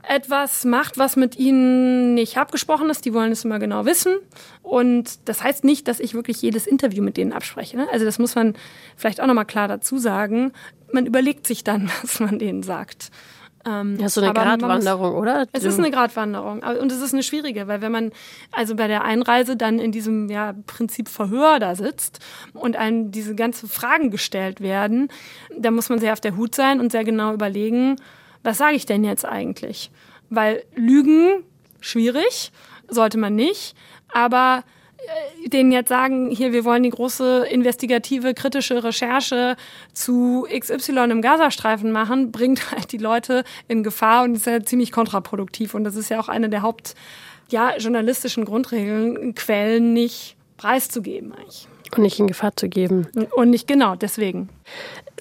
etwas 0.08 0.66
macht, 0.66 0.98
was 0.98 1.16
mit 1.16 1.38
ihnen 1.38 2.14
nicht 2.14 2.38
abgesprochen 2.38 2.90
ist. 2.90 3.06
Die 3.06 3.14
wollen 3.14 3.32
es 3.32 3.46
immer 3.46 3.60
genau 3.60 3.86
wissen. 3.86 4.16
Und 4.62 5.28
das 5.30 5.44
heißt 5.44 5.64
nicht, 5.64 5.88
dass 5.88 6.00
ich 6.00 6.14
wirklich 6.14 6.42
jedes 6.42 6.68
Interview 6.68 7.02
mit 7.02 7.16
denen 7.18 7.32
abspreche. 7.32 7.78
Ne? 7.78 7.88
Also 7.92 8.06
das 8.06 8.20
muss 8.20 8.36
man 8.36 8.54
vielleicht 8.98 9.22
auch 9.22 9.28
nochmal 9.28 9.46
klar 9.46 9.68
dazu 9.68 9.98
sagen. 9.98 10.52
Man 10.92 11.06
überlegt 11.06 11.48
sich 11.48 11.64
dann, 11.64 11.90
was 12.02 12.20
man 12.20 12.38
denen 12.38 12.64
sagt. 12.64 13.12
Ähm, 13.66 13.98
ja, 13.98 14.10
so 14.10 14.22
eine 14.22 14.34
Gratwanderung, 14.34 15.16
oder? 15.16 15.48
Es 15.54 15.64
ist 15.64 15.80
eine 15.80 15.90
Gratwanderung 15.90 16.64
und 16.64 16.92
es 16.92 17.02
ist 17.02 17.14
eine 17.14 17.24
schwierige, 17.24 17.68
weil 17.68 17.82
wenn 17.82 17.92
man 17.92 18.12
also 18.52 18.76
bei 18.76 18.88
der 18.88 19.04
Einreise 19.04 19.56
dann 19.56 19.80
in 19.80 19.92
diesem 19.92 20.30
ja, 20.30 20.54
Prinzip 20.68 21.08
Verhör 21.08 21.60
da 21.60 21.76
sitzt 21.76 22.20
und 22.54 22.76
einem 22.76 23.12
diese 23.12 23.36
ganzen 23.36 23.70
Fragen 23.70 24.12
gestellt 24.12 24.60
werden, 24.60 25.08
dann 25.58 25.76
muss 25.76 25.90
man 25.90 26.00
sehr 26.00 26.14
auf 26.14 26.20
der 26.20 26.36
Hut 26.36 26.56
sein 26.56 26.82
und 26.82 26.92
sehr 26.92 27.06
genau 27.06 27.34
überlegen, 27.34 27.96
was 28.44 28.58
sage 28.58 28.76
ich 28.76 28.86
denn 28.86 29.06
jetzt 29.06 29.26
eigentlich? 29.26 29.92
Weil 30.30 30.64
Lügen 30.76 31.44
schwierig, 31.80 32.52
sollte 32.90 33.18
man 33.18 33.36
nicht, 33.36 33.76
aber 34.10 34.64
denen 35.54 35.72
jetzt 35.72 35.90
sagen, 35.90 36.32
hier, 36.32 36.52
wir 36.52 36.66
wollen 36.66 36.84
die 36.84 36.90
große 36.90 37.46
investigative, 37.50 38.34
kritische 38.34 38.84
Recherche 38.84 39.56
zu 39.94 40.48
XY 40.50 41.12
im 41.12 41.22
Gazastreifen 41.22 41.92
machen, 41.92 42.32
bringt 42.32 42.72
halt 42.72 42.92
die 42.92 42.98
Leute 42.98 43.44
in 43.68 43.84
Gefahr 43.84 44.24
und 44.24 44.36
ist 44.36 44.46
ja 44.46 44.64
ziemlich 44.64 44.92
kontraproduktiv. 44.92 45.74
Und 45.74 45.84
das 45.84 45.96
ist 45.96 46.10
ja 46.10 46.20
auch 46.20 46.30
eine 46.30 46.50
der 46.50 46.62
Haupt, 46.62 46.96
ja, 47.50 47.78
journalistischen 47.78 48.46
Grundregeln, 48.46 49.36
Quellen 49.36 49.94
nicht 49.94 50.36
preiszugeben 50.58 51.34
eigentlich. 51.34 51.68
Und 51.96 52.04
nicht 52.04 52.20
in 52.20 52.28
Gefahr 52.28 52.56
zu 52.56 52.70
geben. 52.70 53.08
Und 53.36 53.52
nicht 53.52 53.68
genau, 53.68 53.96
deswegen. 53.96 54.50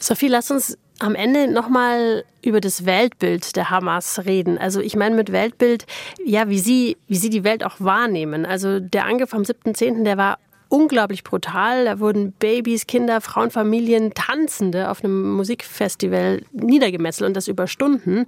Sophie, 0.01 0.29
lass 0.29 0.51
uns 0.51 0.79
am 1.03 1.15
Ende 1.15 1.49
nochmal 1.49 2.25
über 2.43 2.61
das 2.61 2.87
Weltbild 2.87 3.57
der 3.57 3.71
Hamas 3.71 4.25
reden. 4.25 4.59
Also 4.59 4.81
ich 4.81 4.97
meine 4.97 5.15
mit 5.15 5.33
Weltbild, 5.33 5.87
ja, 6.25 6.49
wie 6.49 6.59
sie, 6.59 6.97
wie 7.09 7.17
sie 7.17 7.31
die 7.31 7.45
Welt 7.45 7.65
auch 7.65 7.77
wahrnehmen. 7.79 8.47
Also 8.47 8.81
der 8.81 9.07
Angriff 9.07 9.35
am 9.35 9.43
7.10., 9.43 10.05
der 10.05 10.17
war 10.17 10.39
unglaublich 10.73 11.23
brutal. 11.23 11.85
Da 11.85 12.01
wurden 12.01 12.33
Babys, 12.33 12.87
Kinder, 12.87 13.21
Frauen, 13.21 13.51
Familien, 13.51 14.15
Tanzende 14.15 14.91
auf 14.91 15.05
einem 15.05 15.33
Musikfestival 15.33 16.43
niedergemetzelt 16.53 17.29
und 17.29 17.37
das 17.37 17.47
über 17.47 17.67
Stunden. 17.67 18.25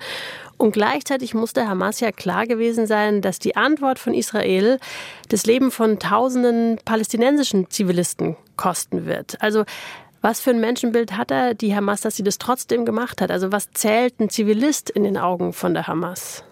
Und 0.59 0.73
gleichzeitig 0.73 1.33
musste 1.33 1.67
Hamas 1.67 2.01
ja 2.01 2.13
klar 2.13 2.47
gewesen 2.47 2.87
sein, 2.87 3.23
dass 3.23 3.39
die 3.39 3.57
Antwort 3.57 3.99
von 3.99 4.13
Israel 4.13 4.79
das 5.31 5.47
Leben 5.47 5.71
von 5.71 5.99
tausenden 5.99 6.79
palästinensischen 6.85 7.71
Zivilisten 7.71 8.37
kosten 8.57 9.07
wird. 9.07 9.41
Also 9.41 9.65
was 10.25 10.41
für 10.41 10.49
ein 10.49 10.61
Menschenbild 10.61 11.19
hat 11.19 11.31
er, 11.31 11.53
die 11.53 11.77
Hamas, 11.77 12.01
dass 12.01 12.17
sie 12.17 12.23
das 12.23 12.39
trotzdem 12.39 12.87
gemacht 12.87 13.21
hat? 13.21 13.31
Also 13.31 13.53
was 13.53 13.71
zählt 13.73 14.21
ein 14.21 14.31
Zivilist 14.31 14.89
in 14.89 15.05
den 15.05 15.19
Augen 15.19 15.53
von 15.53 15.75
der 15.75 15.87
Hamas? 15.87 16.45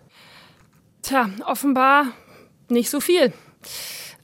Tja, 1.00 1.30
offenbar 1.46 2.08
nicht 2.68 2.90
so 2.90 3.00
viel. 3.00 3.32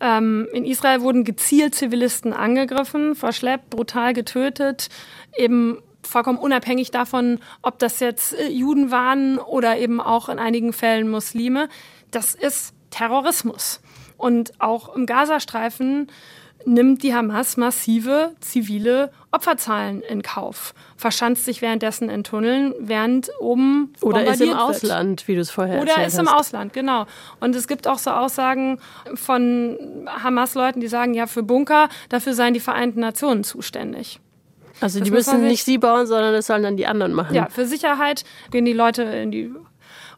Ähm, 0.00 0.46
in 0.52 0.66
Israel 0.66 1.00
wurden 1.00 1.24
gezielt 1.24 1.74
Zivilisten 1.74 2.34
angegriffen, 2.34 3.14
verschleppt, 3.14 3.70
brutal 3.70 4.12
getötet, 4.12 4.90
eben 5.34 5.78
vollkommen 6.02 6.38
unabhängig 6.38 6.90
davon, 6.90 7.40
ob 7.62 7.78
das 7.78 8.00
jetzt 8.00 8.34
äh, 8.34 8.48
Juden 8.48 8.90
waren 8.90 9.38
oder 9.38 9.78
eben 9.78 10.02
auch 10.02 10.28
in 10.28 10.38
einigen 10.38 10.74
Fällen 10.74 11.10
Muslime. 11.10 11.70
Das 12.10 12.34
ist 12.34 12.74
Terrorismus. 12.90 13.80
Und 14.18 14.60
auch 14.60 14.94
im 14.94 15.06
Gazastreifen 15.06 16.08
nimmt 16.64 17.02
die 17.02 17.14
Hamas 17.14 17.56
massive 17.56 18.32
zivile 18.40 19.10
Opferzahlen 19.30 20.02
in 20.02 20.22
Kauf, 20.22 20.74
verschanzt 20.96 21.44
sich 21.44 21.62
währenddessen 21.62 22.08
in 22.08 22.24
Tunneln, 22.24 22.74
während 22.78 23.30
oben 23.40 23.92
oder 24.00 24.26
ist 24.26 24.40
im 24.40 24.52
Ausland, 24.52 25.28
wie 25.28 25.34
du 25.34 25.40
es 25.40 25.50
vorher 25.50 25.80
oder 25.80 26.04
ist 26.04 26.18
im 26.18 26.28
Ausland, 26.28 26.72
genau. 26.72 27.06
Und 27.40 27.54
es 27.54 27.68
gibt 27.68 27.86
auch 27.86 27.98
so 27.98 28.10
Aussagen 28.10 28.80
von 29.14 30.06
Hamas-Leuten, 30.06 30.80
die 30.80 30.88
sagen, 30.88 31.14
ja 31.14 31.26
für 31.26 31.42
Bunker 31.42 31.88
dafür 32.08 32.34
seien 32.34 32.54
die 32.54 32.60
Vereinten 32.60 33.00
Nationen 33.00 33.44
zuständig. 33.44 34.20
Also 34.80 35.00
die 35.00 35.10
müssen 35.10 35.42
nicht 35.42 35.64
sie 35.64 35.78
bauen, 35.78 36.06
sondern 36.06 36.32
das 36.32 36.46
sollen 36.46 36.62
dann 36.62 36.76
die 36.76 36.86
anderen 36.86 37.12
machen. 37.12 37.34
Ja, 37.34 37.48
für 37.48 37.66
Sicherheit 37.66 38.24
gehen 38.50 38.64
die 38.64 38.72
Leute 38.72 39.02
in 39.02 39.30
die 39.30 39.52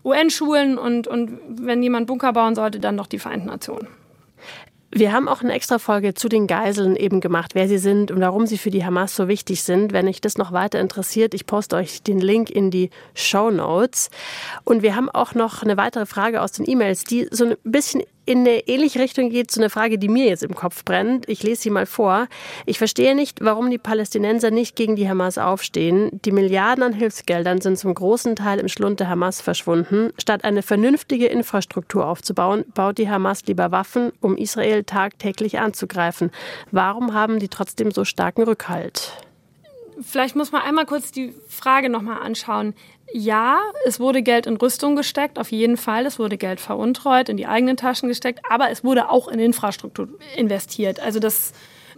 UN-Schulen 0.04 0.78
und, 0.78 1.06
und 1.06 1.38
wenn 1.48 1.82
jemand 1.82 2.06
Bunker 2.06 2.32
bauen 2.32 2.54
sollte, 2.54 2.80
dann 2.80 2.96
doch 2.96 3.06
die 3.06 3.18
Vereinten 3.18 3.46
Nationen. 3.46 3.88
Wir 4.92 5.12
haben 5.12 5.28
auch 5.28 5.40
eine 5.40 5.52
extra 5.52 5.78
Folge 5.78 6.14
zu 6.14 6.28
den 6.28 6.48
Geiseln 6.48 6.96
eben 6.96 7.20
gemacht, 7.20 7.54
wer 7.54 7.68
sie 7.68 7.78
sind 7.78 8.10
und 8.10 8.20
warum 8.20 8.46
sie 8.46 8.58
für 8.58 8.70
die 8.70 8.84
Hamas 8.84 9.14
so 9.14 9.28
wichtig 9.28 9.62
sind. 9.62 9.92
Wenn 9.92 10.08
euch 10.08 10.20
das 10.20 10.36
noch 10.36 10.50
weiter 10.50 10.80
interessiert, 10.80 11.32
ich 11.32 11.46
poste 11.46 11.76
euch 11.76 12.02
den 12.02 12.18
Link 12.18 12.50
in 12.50 12.72
die 12.72 12.90
Show 13.14 13.52
Notes. 13.52 14.10
Und 14.64 14.82
wir 14.82 14.96
haben 14.96 15.08
auch 15.08 15.34
noch 15.34 15.62
eine 15.62 15.76
weitere 15.76 16.06
Frage 16.06 16.42
aus 16.42 16.52
den 16.52 16.68
E-Mails, 16.68 17.04
die 17.04 17.28
so 17.30 17.44
ein 17.44 17.56
bisschen 17.62 18.02
in 18.30 18.46
eine 18.46 18.68
ähnliche 18.68 19.00
Richtung 19.00 19.28
geht 19.28 19.50
so 19.50 19.60
eine 19.60 19.70
Frage, 19.70 19.98
die 19.98 20.08
mir 20.08 20.26
jetzt 20.26 20.44
im 20.44 20.54
Kopf 20.54 20.84
brennt. 20.84 21.28
Ich 21.28 21.42
lese 21.42 21.62
sie 21.62 21.70
mal 21.70 21.84
vor. 21.84 22.28
Ich 22.64 22.78
verstehe 22.78 23.16
nicht, 23.16 23.44
warum 23.44 23.70
die 23.70 23.78
Palästinenser 23.78 24.52
nicht 24.52 24.76
gegen 24.76 24.94
die 24.94 25.08
Hamas 25.08 25.36
aufstehen. 25.36 26.10
Die 26.24 26.30
Milliarden 26.30 26.84
an 26.84 26.92
Hilfsgeldern 26.92 27.60
sind 27.60 27.76
zum 27.76 27.92
großen 27.92 28.36
Teil 28.36 28.60
im 28.60 28.68
Schlund 28.68 29.00
der 29.00 29.08
Hamas 29.08 29.40
verschwunden. 29.40 30.12
Statt 30.16 30.44
eine 30.44 30.62
vernünftige 30.62 31.26
Infrastruktur 31.26 32.06
aufzubauen, 32.06 32.64
baut 32.72 32.98
die 32.98 33.10
Hamas 33.10 33.44
lieber 33.46 33.72
Waffen, 33.72 34.12
um 34.20 34.36
Israel 34.36 34.84
tagtäglich 34.84 35.58
anzugreifen. 35.58 36.30
Warum 36.70 37.14
haben 37.14 37.40
die 37.40 37.48
trotzdem 37.48 37.90
so 37.90 38.04
starken 38.04 38.44
Rückhalt? 38.44 39.12
Vielleicht 40.02 40.34
muss 40.34 40.52
man 40.52 40.62
einmal 40.62 40.86
kurz 40.86 41.10
die 41.10 41.34
Frage 41.48 41.90
nochmal 41.90 42.22
anschauen. 42.22 42.74
Ja, 43.12 43.58
es 43.84 43.98
wurde 43.98 44.22
Geld 44.22 44.46
in 44.46 44.56
Rüstung 44.56 44.94
gesteckt, 44.94 45.38
auf 45.38 45.50
jeden 45.50 45.76
Fall. 45.76 46.06
Es 46.06 46.18
wurde 46.18 46.36
Geld 46.36 46.60
veruntreut, 46.60 47.28
in 47.28 47.36
die 47.36 47.46
eigenen 47.46 47.76
Taschen 47.76 48.08
gesteckt, 48.08 48.40
aber 48.48 48.70
es 48.70 48.84
wurde 48.84 49.08
auch 49.10 49.28
in 49.28 49.40
Infrastruktur 49.40 50.08
investiert. 50.36 51.00
Also 51.00 51.18
das 51.18 51.52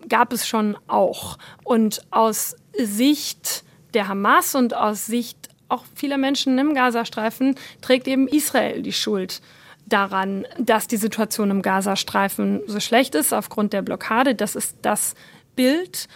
gab 0.09 0.33
es 0.33 0.47
schon 0.47 0.77
auch. 0.87 1.39
Und 1.65 2.03
aus 2.11 2.57
Sicht 2.79 3.65
der 3.95 4.09
Hamas 4.09 4.55
und 4.55 4.75
aus 4.75 5.07
Sicht 5.07 5.37
auch 5.69 5.85
vieler 5.95 6.19
Menschen 6.19 6.59
im 6.59 6.75
Gazastreifen 6.75 7.57
trägt 7.81 8.09
eben 8.09 8.29
Israel 8.29 8.83
die 8.83 8.93
Schuld 8.93 9.41
daran, 9.87 10.47
dass 10.59 10.87
die 10.87 10.97
Situation 10.97 11.51
im 11.51 11.63
Gazastreifen 11.63 12.63
so 12.67 12.81
schlecht 12.81 13.15
ist 13.15 13.33
aufgrund 13.33 13.73
der 13.73 13.83
Blockade. 13.83 14.35
Das 14.35 14.55
ist 14.55 14.77
das 14.83 15.15
Bild. 15.57 16.09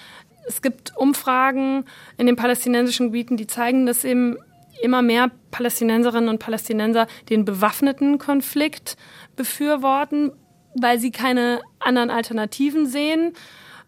Es 0.47 0.63
gibt 0.63 0.97
Umfragen 0.97 1.85
in 2.17 2.27
den 2.27 2.37
palästinensischen 2.37 3.09
Gebieten, 3.09 3.37
die 3.37 3.47
zeigen, 3.47 3.85
dass 3.87 4.05
eben 4.05 4.37
immer 4.83 5.03
mehr 5.03 5.31
Palästinenserinnen 5.51 6.29
und 6.29 6.39
Palästinenser 6.39 7.07
den 7.29 7.45
bewaffneten 7.45 8.19
Konflikt 8.19 8.97
befürworten, 9.37 10.33
weil 10.75 10.99
sie 10.99 11.11
keine 11.11 11.61
anderen 11.79 12.11
Alternativen 12.11 12.87
sehen, 12.87 13.33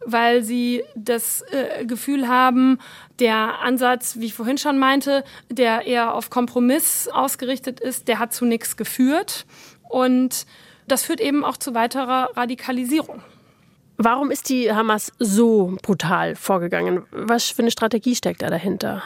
weil 0.05 0.43
sie 0.43 0.85
das 0.95 1.43
äh, 1.51 1.85
Gefühl 1.85 2.29
haben, 2.29 2.79
der 3.19 3.61
Ansatz, 3.61 4.17
wie 4.19 4.27
ich 4.27 4.35
vorhin 4.35 4.59
schon 4.59 4.79
meinte, 4.79 5.25
der 5.51 5.87
eher 5.87 6.15
auf 6.15 6.31
Kompromiss 6.31 7.09
ausgerichtet 7.09 7.81
ist, 7.81 8.09
der 8.09 8.19
hat 8.19 8.33
zu 8.33 8.45
nichts 8.45 8.77
geführt. 8.77 9.45
Und 9.89 10.47
das 10.87 11.05
führt 11.05 11.21
eben 11.21 11.45
auch 11.45 11.57
zu 11.57 11.75
weiterer 11.75 12.31
Radikalisierung. 12.37 13.23
Warum 13.97 14.31
ist 14.31 14.49
die 14.49 14.73
Hamas 14.73 15.13
so 15.19 15.77
brutal 15.83 16.37
vorgegangen? 16.37 17.03
Was 17.11 17.51
für 17.51 17.63
eine 17.63 17.73
Strategie 17.73 18.15
steckt 18.15 18.43
da 18.43 18.49
dahinter? 18.49 19.03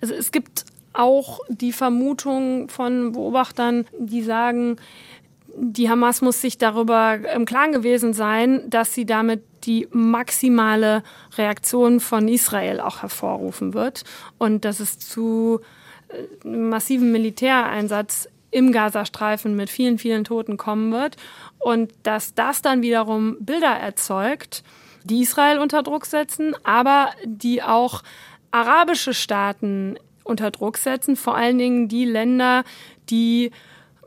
Also 0.00 0.14
es 0.14 0.32
gibt 0.32 0.64
auch 0.98 1.40
die 1.48 1.72
Vermutung 1.72 2.68
von 2.68 3.12
Beobachtern, 3.12 3.86
die 3.98 4.22
sagen, 4.22 4.76
die 5.58 5.88
Hamas 5.88 6.20
muss 6.20 6.40
sich 6.40 6.58
darüber 6.58 7.18
im 7.34 7.46
Klaren 7.46 7.72
gewesen 7.72 8.12
sein, 8.12 8.68
dass 8.68 8.94
sie 8.94 9.06
damit 9.06 9.42
die 9.64 9.88
maximale 9.90 11.02
Reaktion 11.36 12.00
von 12.00 12.28
Israel 12.28 12.80
auch 12.80 13.02
hervorrufen 13.02 13.74
wird 13.74 14.04
und 14.38 14.64
dass 14.64 14.80
es 14.80 14.98
zu 14.98 15.60
äh, 16.08 16.46
massiven 16.46 17.10
Militäreinsatz 17.10 18.28
im 18.50 18.70
Gazastreifen 18.70 19.56
mit 19.56 19.70
vielen, 19.70 19.98
vielen 19.98 20.24
Toten 20.24 20.56
kommen 20.56 20.92
wird 20.92 21.16
und 21.58 21.92
dass 22.02 22.34
das 22.34 22.62
dann 22.62 22.82
wiederum 22.82 23.36
Bilder 23.40 23.72
erzeugt, 23.72 24.62
die 25.04 25.22
Israel 25.22 25.58
unter 25.58 25.82
Druck 25.82 26.06
setzen, 26.06 26.54
aber 26.64 27.10
die 27.24 27.62
auch 27.62 28.02
arabische 28.50 29.14
Staaten 29.14 29.96
unter 30.26 30.50
Druck 30.50 30.76
setzen, 30.76 31.16
vor 31.16 31.36
allen 31.36 31.58
Dingen 31.58 31.88
die 31.88 32.04
Länder, 32.04 32.64
die 33.08 33.52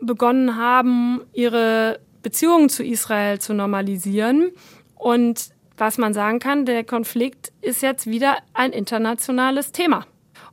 begonnen 0.02 0.56
haben, 0.56 1.22
ihre 1.34 2.00
Beziehungen 2.22 2.70
zu 2.70 2.84
Israel 2.84 3.40
zu 3.40 3.54
normalisieren. 3.54 4.52
Und 4.96 5.50
was 5.78 5.98
man 5.98 6.14
sagen 6.14 6.40
kann, 6.40 6.66
der 6.66 6.84
Konflikt 6.84 7.52
ist 7.62 7.82
jetzt 7.82 8.08
wieder 8.08 8.38
ein 8.54 8.72
internationales 8.72 9.72
Thema. 9.72 10.06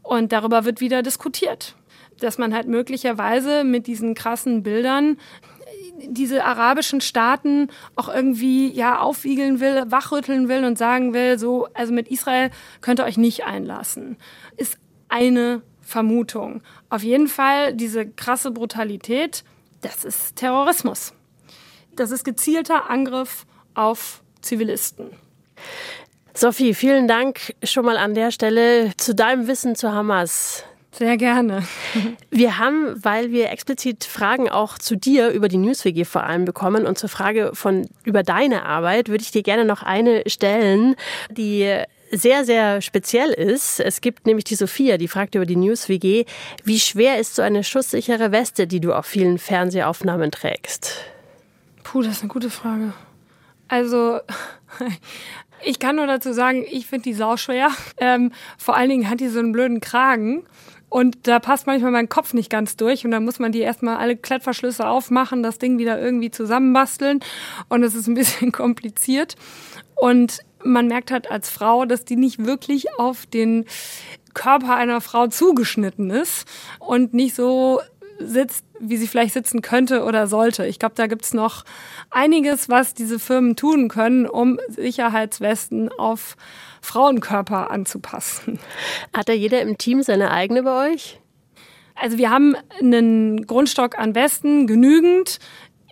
Und 0.02 0.32
darüber 0.32 0.64
wird 0.64 0.80
wieder 0.80 1.02
diskutiert. 1.02 1.74
Dass 2.20 2.38
man 2.38 2.54
halt 2.54 2.68
möglicherweise 2.68 3.64
mit 3.64 3.86
diesen 3.86 4.14
krassen 4.14 4.62
Bildern 4.62 5.18
diese 5.98 6.44
arabischen 6.44 7.00
Staaten 7.00 7.68
auch 7.94 8.08
irgendwie 8.08 8.70
ja 8.70 8.98
aufwiegeln 9.00 9.60
will, 9.60 9.84
wachrütteln 9.88 10.48
will 10.48 10.64
und 10.64 10.76
sagen 10.78 11.14
will, 11.14 11.38
so, 11.38 11.68
also 11.74 11.92
mit 11.92 12.08
Israel 12.08 12.50
könnt 12.80 13.00
ihr 13.00 13.04
euch 13.04 13.16
nicht 13.16 13.44
einlassen. 13.44 14.16
Ist 14.56 14.78
eine 15.08 15.62
Vermutung. 15.80 16.62
Auf 16.90 17.02
jeden 17.02 17.28
Fall 17.28 17.74
diese 17.74 18.06
krasse 18.06 18.50
Brutalität, 18.50 19.44
das 19.82 20.04
ist 20.04 20.36
Terrorismus. 20.36 21.12
Das 21.94 22.10
ist 22.10 22.24
gezielter 22.24 22.90
Angriff 22.90 23.46
auf 23.74 24.22
Zivilisten. 24.42 25.10
Sophie, 26.34 26.74
vielen 26.74 27.08
Dank 27.08 27.54
schon 27.62 27.84
mal 27.84 27.96
an 27.96 28.14
der 28.14 28.30
Stelle 28.30 28.92
zu 28.98 29.14
deinem 29.14 29.46
Wissen 29.46 29.74
zu 29.74 29.92
Hamas. 29.92 30.64
Sehr 30.92 31.16
gerne. 31.18 31.62
Wir 32.30 32.58
haben, 32.58 32.94
weil 33.04 33.30
wir 33.30 33.50
explizit 33.50 34.04
Fragen 34.04 34.48
auch 34.48 34.78
zu 34.78 34.96
dir 34.96 35.28
über 35.28 35.48
die 35.48 35.58
NewsWG 35.58 36.04
vor 36.04 36.24
allem 36.24 36.46
bekommen 36.46 36.86
und 36.86 36.96
zur 36.96 37.10
Frage 37.10 37.50
von 37.52 37.88
über 38.04 38.22
deine 38.22 38.64
Arbeit, 38.64 39.08
würde 39.08 39.22
ich 39.22 39.30
dir 39.30 39.42
gerne 39.42 39.66
noch 39.66 39.82
eine 39.82 40.22
stellen, 40.26 40.94
die 41.30 41.82
sehr, 42.10 42.44
sehr 42.44 42.80
speziell 42.82 43.30
ist. 43.30 43.80
Es 43.80 44.00
gibt 44.00 44.26
nämlich 44.26 44.44
die 44.44 44.54
Sophia, 44.54 44.96
die 44.96 45.08
fragt 45.08 45.34
über 45.34 45.46
die 45.46 45.56
News 45.56 45.88
WG, 45.88 46.24
wie 46.64 46.80
schwer 46.80 47.18
ist 47.18 47.34
so 47.34 47.42
eine 47.42 47.64
schusssichere 47.64 48.32
Weste, 48.32 48.66
die 48.66 48.80
du 48.80 48.92
auf 48.92 49.06
vielen 49.06 49.38
Fernsehaufnahmen 49.38 50.30
trägst? 50.30 51.04
Puh, 51.82 52.02
das 52.02 52.16
ist 52.16 52.22
eine 52.22 52.32
gute 52.32 52.50
Frage. 52.50 52.92
Also, 53.68 54.20
ich 55.64 55.78
kann 55.78 55.96
nur 55.96 56.06
dazu 56.06 56.32
sagen, 56.32 56.64
ich 56.70 56.86
finde 56.86 57.04
die 57.04 57.14
sau 57.14 57.36
schwer. 57.36 57.70
Ähm, 57.98 58.32
vor 58.58 58.76
allen 58.76 58.90
Dingen 58.90 59.10
hat 59.10 59.20
die 59.20 59.28
so 59.28 59.38
einen 59.38 59.52
blöden 59.52 59.80
Kragen. 59.80 60.46
Und 60.88 61.26
da 61.26 61.40
passt 61.40 61.66
manchmal 61.66 61.90
mein 61.90 62.08
Kopf 62.08 62.32
nicht 62.32 62.48
ganz 62.48 62.76
durch 62.76 63.04
und 63.04 63.10
dann 63.10 63.24
muss 63.24 63.40
man 63.40 63.50
die 63.50 63.60
erstmal 63.60 63.96
alle 63.96 64.16
Klettverschlüsse 64.16 64.86
aufmachen, 64.86 65.42
das 65.42 65.58
Ding 65.58 65.78
wieder 65.78 66.00
irgendwie 66.00 66.30
zusammenbasteln 66.30 67.20
und 67.68 67.82
es 67.82 67.94
ist 67.94 68.06
ein 68.06 68.14
bisschen 68.14 68.52
kompliziert. 68.52 69.34
Und 69.96 70.38
man 70.66 70.88
merkt 70.88 71.10
halt 71.10 71.30
als 71.30 71.50
Frau, 71.50 71.84
dass 71.84 72.04
die 72.04 72.16
nicht 72.16 72.44
wirklich 72.44 72.86
auf 72.98 73.26
den 73.26 73.64
Körper 74.34 74.76
einer 74.76 75.00
Frau 75.00 75.28
zugeschnitten 75.28 76.10
ist 76.10 76.46
und 76.78 77.14
nicht 77.14 77.34
so 77.34 77.80
sitzt, 78.18 78.64
wie 78.80 78.96
sie 78.96 79.06
vielleicht 79.06 79.34
sitzen 79.34 79.62
könnte 79.62 80.04
oder 80.04 80.26
sollte. 80.26 80.66
Ich 80.66 80.78
glaube, 80.78 80.94
da 80.94 81.06
gibt's 81.06 81.34
noch 81.34 81.64
einiges, 82.10 82.68
was 82.68 82.94
diese 82.94 83.18
Firmen 83.18 83.56
tun 83.56 83.88
können, 83.88 84.26
um 84.26 84.58
Sicherheitswesten 84.68 85.90
auf 85.90 86.36
Frauenkörper 86.80 87.70
anzupassen. 87.70 88.58
Hat 89.14 89.28
da 89.28 89.32
jeder 89.32 89.60
im 89.62 89.78
Team 89.78 90.02
seine 90.02 90.30
eigene 90.30 90.62
bei 90.62 90.92
euch? 90.92 91.20
Also 91.94 92.18
wir 92.18 92.30
haben 92.30 92.54
einen 92.78 93.46
Grundstock 93.46 93.98
an 93.98 94.14
Westen, 94.14 94.66
genügend. 94.66 95.38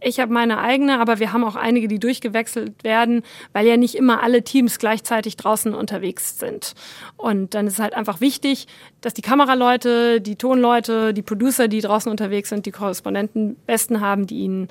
Ich 0.07 0.21
habe 0.21 0.33
meine 0.33 0.59
eigene, 0.59 1.01
aber 1.01 1.19
wir 1.19 1.33
haben 1.33 1.45
auch 1.45 1.57
einige, 1.57 1.89
die 1.89 1.99
durchgewechselt 1.99 2.85
werden, 2.85 3.23
weil 3.55 3.67
ja 3.67 3.79
nicht 3.79 3.95
immer 3.95 4.23
alle 4.23 4.45
Teams 4.45 4.79
gleichzeitig 4.79 5.37
draußen 5.37 5.75
unterwegs 5.75 6.39
sind. 6.39 6.75
Und 7.17 7.55
dann 7.55 7.67
ist 7.67 7.75
es 7.75 7.79
halt 7.79 7.95
einfach 7.95 8.21
wichtig, 8.21 8.67
dass 9.01 9.15
die 9.15 9.23
Kameraleute, 9.23 10.21
die 10.21 10.37
Tonleute, 10.37 11.15
die 11.15 11.23
Producer, 11.23 11.69
die 11.69 11.81
draußen 11.81 12.11
unterwegs 12.11 12.51
sind, 12.51 12.67
die 12.67 12.71
Korrespondenten 12.71 13.57
besten 13.67 14.03
haben, 14.03 14.27
die 14.27 14.41
ihnen 14.41 14.69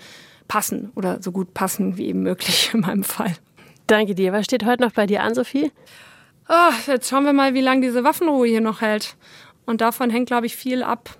passen 0.48 0.92
oder 0.94 1.20
so 1.20 1.32
gut 1.32 1.56
passen 1.56 1.98
wie 1.98 2.08
eben 2.08 2.22
möglich 2.22 2.70
in 2.74 2.82
meinem 2.82 3.04
Fall. 3.04 3.34
Danke 3.88 4.14
dir. 4.14 4.34
Was 4.34 4.46
steht 4.46 4.64
heute 4.64 4.84
noch 4.84 4.92
bei 4.92 5.08
dir 5.08 5.24
an, 5.24 5.34
Sophie? 5.34 5.72
Oh, 6.48 6.74
jetzt 6.86 7.10
schauen 7.10 7.26
wir 7.26 7.34
mal, 7.34 7.56
wie 7.56 7.62
lange 7.62 7.82
diese 7.82 8.04
Waffenruhe 8.04 8.48
hier 8.48 8.62
noch 8.62 8.82
hält. 8.82 9.16
Und 9.66 9.82
davon 9.82 10.12
hängt, 10.12 10.28
glaube 10.28 10.46
ich, 10.46 10.56
viel 10.56 10.84
ab. 10.84 11.18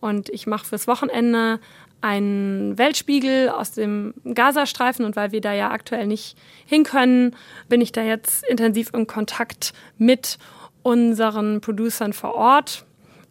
Und 0.00 0.30
ich 0.30 0.48
mache 0.48 0.66
fürs 0.66 0.88
Wochenende 0.88 1.60
einen 2.02 2.76
Weltspiegel 2.76 3.48
aus 3.48 3.72
dem 3.72 4.12
Gazastreifen 4.34 5.04
und 5.04 5.16
weil 5.16 5.32
wir 5.32 5.40
da 5.40 5.52
ja 5.52 5.70
aktuell 5.70 6.06
nicht 6.06 6.36
hin 6.66 6.84
können, 6.84 7.34
bin 7.68 7.80
ich 7.80 7.92
da 7.92 8.02
jetzt 8.02 8.44
intensiv 8.44 8.90
in 8.92 9.06
Kontakt 9.06 9.72
mit 9.98 10.38
unseren 10.82 11.60
Producern 11.60 12.12
vor 12.12 12.34
Ort 12.34 12.84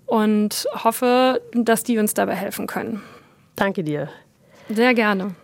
und 0.06 0.68
hoffe, 0.74 1.42
dass 1.54 1.84
die 1.84 1.98
uns 1.98 2.14
dabei 2.14 2.36
helfen 2.36 2.66
können. 2.66 3.02
Danke 3.56 3.84
dir. 3.84 4.10
Sehr 4.70 4.94
gerne. 4.94 5.36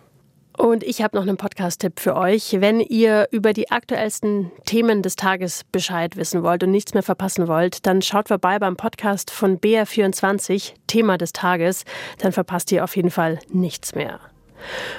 Und 0.58 0.82
ich 0.82 1.02
habe 1.02 1.16
noch 1.16 1.22
einen 1.22 1.36
Podcast-Tipp 1.36 2.00
für 2.00 2.16
euch. 2.16 2.56
Wenn 2.58 2.80
ihr 2.80 3.28
über 3.30 3.52
die 3.52 3.70
aktuellsten 3.70 4.50
Themen 4.66 5.02
des 5.02 5.14
Tages 5.14 5.62
Bescheid 5.70 6.16
wissen 6.16 6.42
wollt 6.42 6.64
und 6.64 6.72
nichts 6.72 6.94
mehr 6.94 7.04
verpassen 7.04 7.46
wollt, 7.46 7.86
dann 7.86 8.02
schaut 8.02 8.26
vorbei 8.26 8.58
beim 8.58 8.76
Podcast 8.76 9.30
von 9.30 9.60
BR24, 9.60 10.72
Thema 10.88 11.16
des 11.16 11.32
Tages. 11.32 11.84
Dann 12.18 12.32
verpasst 12.32 12.72
ihr 12.72 12.82
auf 12.82 12.96
jeden 12.96 13.10
Fall 13.10 13.38
nichts 13.52 13.94
mehr. 13.94 14.18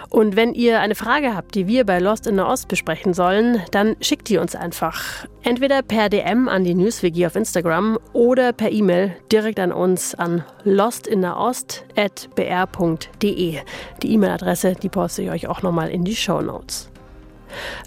Und 0.10 0.36
wenn 0.36 0.53
ihr 0.53 0.80
eine 0.80 0.95
Frage 0.95 1.36
habt, 1.36 1.55
die 1.55 1.68
wir 1.68 1.86
bei 1.86 1.99
Lost 1.99 2.28
in 2.28 2.38
der 2.38 2.47
Ost 2.47 2.68
besprechen 2.68 3.14
sollen, 3.14 3.62
dann 3.72 3.95
schickt 4.01 4.30
die 4.30 4.38
uns 4.38 4.55
einfach. 4.55 5.26
Entweder 5.43 5.82
per 5.82 6.10
DM 6.10 6.47
an 6.47 6.64
die 6.64 6.76
NewsWG 6.76 7.28
auf 7.28 7.36
Instagram 7.36 7.99
oder 8.14 8.53
per 8.53 8.72
E-Mail 8.72 9.16
direkt 9.32 9.60
an 9.60 9.72
uns 9.72 10.16
an 10.16 10.43
lostinnerost.br.de. 10.64 13.57
Die 14.01 14.14
E-Mail-Adresse, 14.14 14.74
die 14.74 14.89
poste 14.89 15.22
ich 15.24 15.30
euch 15.30 15.47
auch 15.47 15.62
nochmal 15.62 15.89
in 15.89 16.03
die 16.03 16.16
Show 16.16 16.41
Notes. 16.41 16.89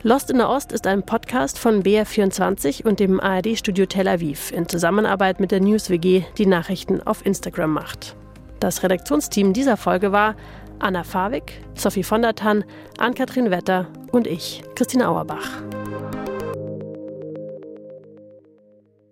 Lost 0.03 0.31
in 0.31 0.39
der 0.39 0.49
Ost 0.49 0.73
ist 0.73 0.87
ein 0.87 1.05
Podcast 1.05 1.59
von 1.59 1.83
BR24 1.83 2.85
und 2.85 3.01
dem 3.01 3.21
ARD-Studio 3.21 3.87
Tel 3.87 4.09
Aviv 4.09 4.51
in 4.51 4.69
Zusammenarbeit 4.69 5.41
mit 5.41 5.53
der 5.53 5.61
NewsWG, 5.61 6.25
die 6.37 6.47
Nachrichten 6.47 7.03
auf 7.03 7.25
Instagram 7.25 7.73
macht. 7.73 8.17
Das 8.61 8.83
Redaktionsteam 8.83 9.53
dieser 9.53 9.77
Folge 9.77 10.13
war 10.13 10.37
Anna 10.83 11.05
Fawig, 11.05 11.63
Sophie 11.75 12.03
von 12.03 12.23
der 12.23 12.35
Tann, 12.35 12.65
Ann-Kathrin 12.99 13.51
Wetter 13.51 13.87
und 14.11 14.27
ich, 14.27 14.63
Christine 14.75 15.09
Auerbach. 15.09 15.63